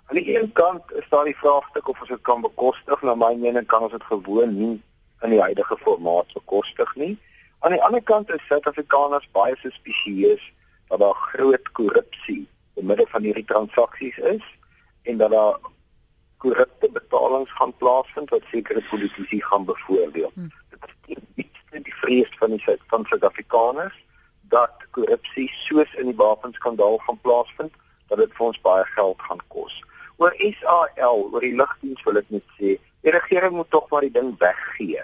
[0.08, 3.02] Aan die een kant is daar die vraagstuk of ons dit kan bekostig.
[3.02, 4.84] Na my mening kan ons dit gewoon nie
[5.22, 7.18] in die huidige formaat bekostig nie.
[7.60, 10.54] Aan die ander kant is Suid-Afrikaners baie suspisieus
[10.88, 14.46] dat daar groot korrupsie in middel van hierdie transaksies is
[15.04, 15.60] en dat daar
[16.38, 20.32] korrupte betalings gaan plaasvind wat sekere politici gaan bevoordeel.
[20.34, 20.52] Hmm.
[20.70, 21.28] Dit is
[21.72, 24.00] nie die vrees van die Suid-Afrikaners
[24.42, 27.76] dat korrupsie soos in die wapenskandaal gaan plaasvind
[28.08, 29.82] dat dit vir ons baie geld gaan kos
[30.18, 34.14] oor SAL, oor die lugdiens wil ek net sê, die regering moet tog maar die
[34.14, 35.04] ding weggee.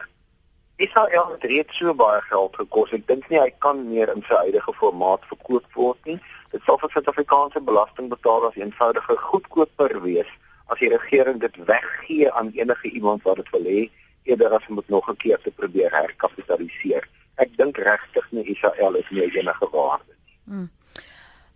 [0.81, 2.91] SAL het reeds so baie geld gekos.
[2.97, 6.17] Ek dink nie hy kan meer in sy huidige formaat verkoop word nie.
[6.51, 10.29] Dit sal vir Suid-Afrikaanse belastingbetalers eenvoudige goedkoper wees
[10.73, 13.81] as die regering dit weggee aan enige iemand wat dit wil hê
[14.23, 17.07] eerder as om dit nog 'n keer te probeer herkapitaliseer.
[17.35, 20.35] Ek dink regtig nie SAL is nie enige waarde nie.
[20.45, 20.69] Hmm.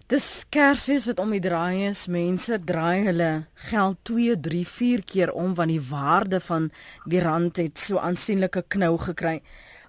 [0.08, 2.06] Dis Kersfees wat om die draai is.
[2.08, 3.32] Mense draai hulle
[3.68, 6.70] geld 2, 3, 4 keer om want die waarde van
[7.12, 9.42] die rand het so aansienlike knou gekry.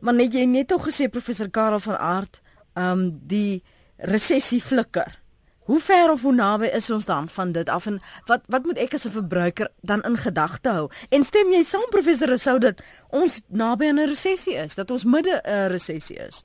[0.02, 2.42] Maar net jy net ook gesê professor Karel van Aart,
[2.74, 3.62] ehm um, die
[4.10, 5.20] resessie flikker.
[5.70, 8.78] Hoe ver of hoe naby is ons dan van dit af en wat wat moet
[8.78, 10.90] ek as 'n verbruiker dan in gedagte hou?
[11.10, 15.04] En stem jy saam professor sou dat ons naby aan 'n resessie is, dat ons
[15.04, 16.44] midde 'n resessie is?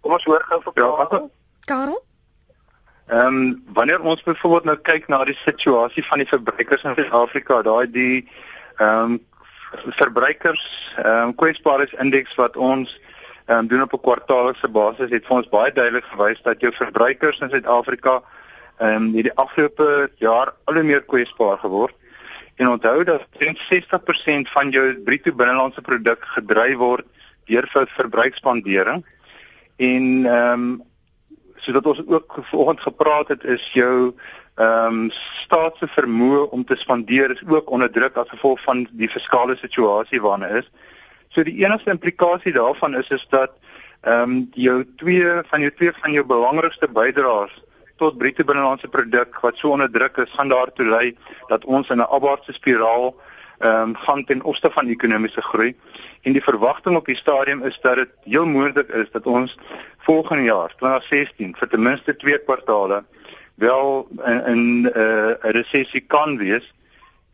[0.00, 1.30] Kom ons hoor gou vir Karel.
[1.64, 2.07] Karel?
[3.08, 7.62] Ehm um, wanneer ons byvoorbeeld nou kyk na die situasie van die verbruikers in Suid-Afrika,
[7.62, 8.28] daai die
[8.76, 9.20] ehm um,
[9.96, 10.64] verbruikers
[10.96, 12.92] ehm um, kwesbaarheidsindeks wat ons
[13.46, 17.38] um, doen op 'n kwartaallikse basis het vir ons baie duidelik gewys dat jou verbruikers
[17.38, 18.20] in Suid-Afrika
[18.78, 21.94] ehm um, hierdie afgelope jaar al hoe meer kwesbaar geword.
[22.56, 27.06] En onthou dat 60% van jou bruto binnelandse produk gedryf word
[27.46, 29.04] deur vir verbruikspandering.
[29.76, 30.82] En ehm um,
[31.58, 34.14] sodat ons ook vanoggend gepraat het is jou
[34.58, 35.10] ehm um,
[35.44, 39.56] staat se vermoë om te spandeer is ook onder druk as gevolg van die fiskale
[39.56, 40.70] situasie waarna is.
[41.28, 43.54] So die enigste implikasie daarvan is is dat
[44.00, 47.54] ehm um, jou twee van jou twee van jou belangrikste bydraers
[47.96, 51.16] tot bruto binnelandse produk wat so onder druk is, gaan daartoe lei
[51.48, 53.14] dat ons in 'n afwaartse spiraal
[53.58, 55.76] ehm um, gaan ten opsigte van ekonomiese groei.
[56.22, 59.58] En die verwagting op die stadium is dat dit heel moontlik is dat ons
[60.08, 63.04] volgende jaar, 2016, vir ten minste twee kwartaale
[63.54, 66.66] wel in 'n uh, 'n resessie kan wees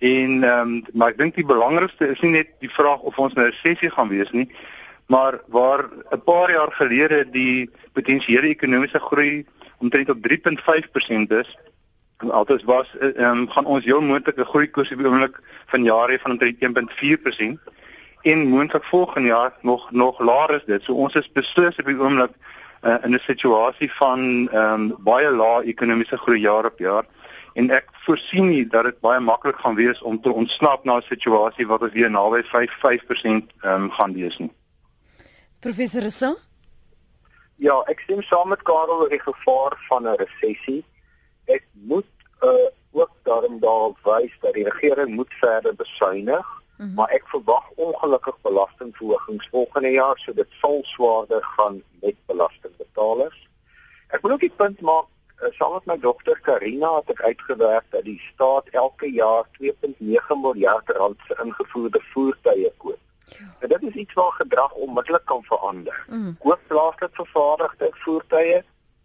[0.04, 3.34] En ehm um, maar ek dink die belangrikste is nie net die vraag of ons
[3.34, 4.48] 'n resessie gaan wees nie,
[5.06, 9.46] maar waar 'n paar jaar gelede die potensiële ekonomiese groei
[9.78, 11.56] omtrent op 3.5% is,
[12.18, 15.84] altyd was ehm um, gaan ons heel moontlik 'n groei koers op die oomblik van
[15.84, 17.58] jare van omtrent 1.4%
[18.22, 20.82] en moontlik volgende jaar nog nog laer is dit.
[20.82, 22.34] So ons is beslis op die oomblik
[22.84, 27.04] uh, in 'n situasie van ehm um, baie lae ekonomiese groei jaar op jaar
[27.54, 31.08] en ek voorsien nie dat dit baie maklik gaan wees om te ontsnap na 'n
[31.08, 34.52] situasie wat ons weer naby 5.5% ehm um, gaan wees nie.
[35.60, 36.36] Professor Rissa?
[37.56, 40.84] Ja, ek stem saam met Karel oor die gevaar van 'n resessie.
[41.44, 42.10] Ek moet
[42.42, 46.94] uh, ook daarom daarop wys dat die regering moet verder besuinig, mm -hmm.
[46.94, 53.48] maar ek verwag ongelukkig belastingverhogings volgende jaar, so dit sal swaarder gaan met belastingbetalers.
[54.08, 55.06] Ek wil ook die punt maak
[55.44, 60.38] Eh, saam met my dogter Karina het ek uitgewerk dat die staat elke jaar 2.9
[60.40, 63.00] miljard rand se ingevoerde voertuie koop.
[63.28, 63.48] Ja.
[63.58, 66.06] En dit is iets waar gedrag onmiddellik kan verander.
[66.08, 66.36] Mm.
[66.38, 68.62] Koop plaaslik vervaardigde voertuie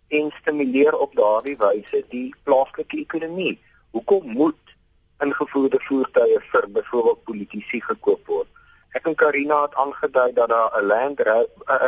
[0.08, 3.60] en stimuleer op daardie wyse die plaaslike ekonomie.
[3.92, 4.69] Hoekom moet
[5.20, 8.48] ingevoerde voertuie vir byvoorbeeld politici gekoop word?
[8.98, 11.20] Ek en Karina het aangedui dat daar 'n Land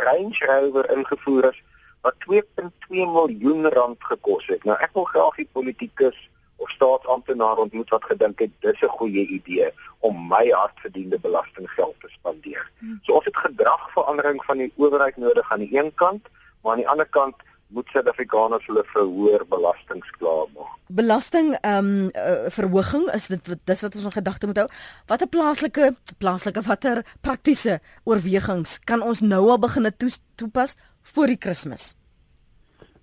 [0.06, 1.62] Range Rover ingevoer is
[2.02, 4.64] wat 2.2 miljoen rand gekos het.
[4.64, 6.18] Nou ek wil graag die politikus
[6.56, 12.08] of staatsamptenaar ontmoet wat gedink het dis 'n goeie idee om my hardverdiende belastinggeld te
[12.08, 12.70] spandeer.
[12.78, 12.98] Hmm.
[13.02, 16.22] So of dit gedragverandering van die owerheid nodig aan die een kant,
[16.60, 17.34] maar aan die ander kant
[17.72, 20.74] moet Suid-Afrikaners hulle verhoor belastings klaar maak.
[20.92, 24.68] Belasting ehm um, uh, verhoging is dit dis wat ons in gedagte moet hou.
[25.10, 29.90] Watter plaaslike plaaslike watter praktiese oorwegings kan ons nou al begin
[30.36, 30.76] toepas
[31.14, 31.94] voor die Kersfees?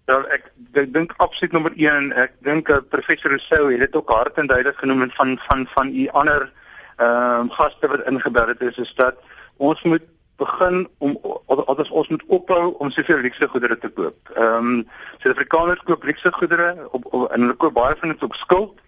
[0.09, 4.09] Wel ek ek dink absoluut nommer 1 ek dink uh, professor Rousseau het dit ook
[4.09, 6.51] hard en duidelik genoem en van van van u ander
[6.99, 9.15] ehm um, gaste wat ingebeur het is is dat
[9.57, 10.03] ons moet
[10.39, 14.31] begin om ons ons moet ophou om soveel luukse goedere te koop.
[14.35, 14.87] Ehm um,
[15.19, 18.79] Suid-Afrikaners koop luukse goedere op, op en hulle koop baie van dit op skuld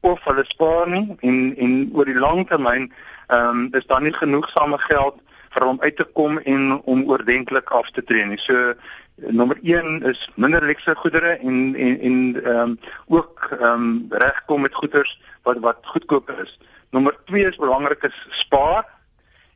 [0.00, 2.90] of hulle spaar nie en en oor die lang termyn
[3.28, 5.18] ehm um, is daar nie genoegsame geld
[5.54, 8.38] vir hom uit te kom en om oordentlik af te tree nie.
[8.38, 8.74] So
[9.16, 14.60] nommer 1 is minder luxe goedere en en en ehm um, ook ehm um, regkom
[14.68, 16.58] met goederes wat wat goedkoper is.
[16.90, 18.84] Nommer 2 is belangrik is spaar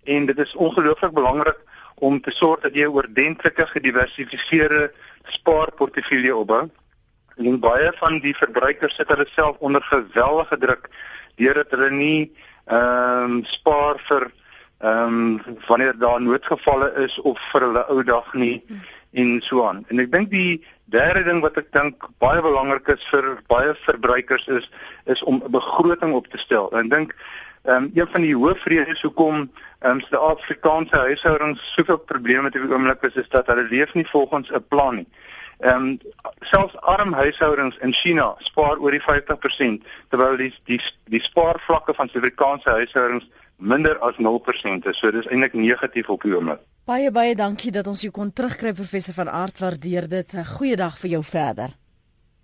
[0.05, 1.59] en dit is ongelooflik belangrik
[1.94, 4.92] om te sorg dat jy 'n oordentlike gediversifiseerde
[5.24, 6.68] spaarportefeulje opbou.
[7.36, 10.88] En baie van die verbruikers sit hulle self onder geweldige druk
[11.36, 12.32] deurdat hulle nie
[12.66, 14.30] ehm um, spaar vir
[14.78, 18.62] ehm um, wanneer daar noodgevalle is of vir hulle ou dag nie
[19.12, 19.84] en so aan.
[19.88, 24.46] En ek dink die derde ding wat ek dink baie belangrik is vir baie verbruikers
[24.48, 24.70] is
[25.05, 26.70] is om 'n begroting op te stel.
[26.72, 27.14] En ek dink
[27.62, 32.62] ehm um, een van die hoofredes hoekom ehm um, Suid-Afrikaanse huishoudings soveel probleme het op
[32.62, 35.08] die oomblik is is dat hulle leef nie volgens 'n plan nie.
[35.58, 35.98] Ehm um,
[36.40, 42.08] selfs arm huishoudings in China spaar oor die 50% terwyl die die die spaarvlakke van
[42.08, 44.98] Suid-Afrikaanse huishoudings minder as 0% is.
[44.98, 46.60] So dis eintlik negatief op die oomblik.
[46.84, 50.34] Baie baie dankie dat ons jou kon terugkry professor van Aard waardeer dit.
[50.56, 51.81] Goeiedag vir jou verder.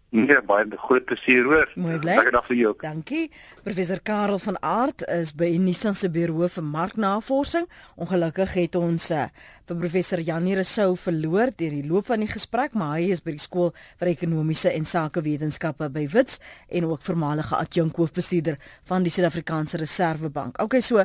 [0.09, 1.69] Nee, baie groot plesier hoor.
[1.77, 2.81] Lekker dag vir jou ook.
[2.81, 3.27] Dankie.
[3.61, 7.67] Professor Karel van Aart is by Nissan se bureau vir marknavorsing.
[8.01, 9.27] Ongelukkig het ons uh,
[9.69, 13.37] vir professor Janie Resou verloor deur die loop van die gesprek, maar hy is by
[13.37, 16.41] die skool vir ekonomiese en sakewetenskappe by Wits
[16.73, 18.57] en ook voormalige adjunkhoofbestuurder
[18.89, 20.63] van die Suid-Afrikaanse Reservebank.
[20.65, 21.05] Okay, so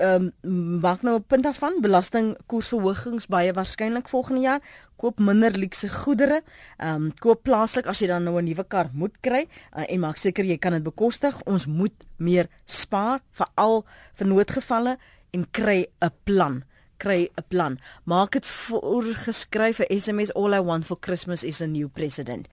[0.00, 0.32] um,
[0.80, 1.80] maak nou 'n punt daarvan.
[1.80, 4.60] Belastingkoersverhogings baie waarskynlik volgende jaar.
[4.96, 6.42] Koop minder luukse goedere.
[6.78, 9.48] Um, koop plaaslik as jy dan nou 'n nuwe kar moet kry.
[9.76, 11.42] Uh, en maak seker jy kan dit bekostig.
[11.44, 14.98] Ons moet meer spaar veral vir noodgevalle
[15.30, 16.64] en kry 'n plan.
[16.96, 17.78] Kry 'n plan.
[18.04, 22.48] Maak dit voorgeskryf vir SMS all i want for christmas is a new president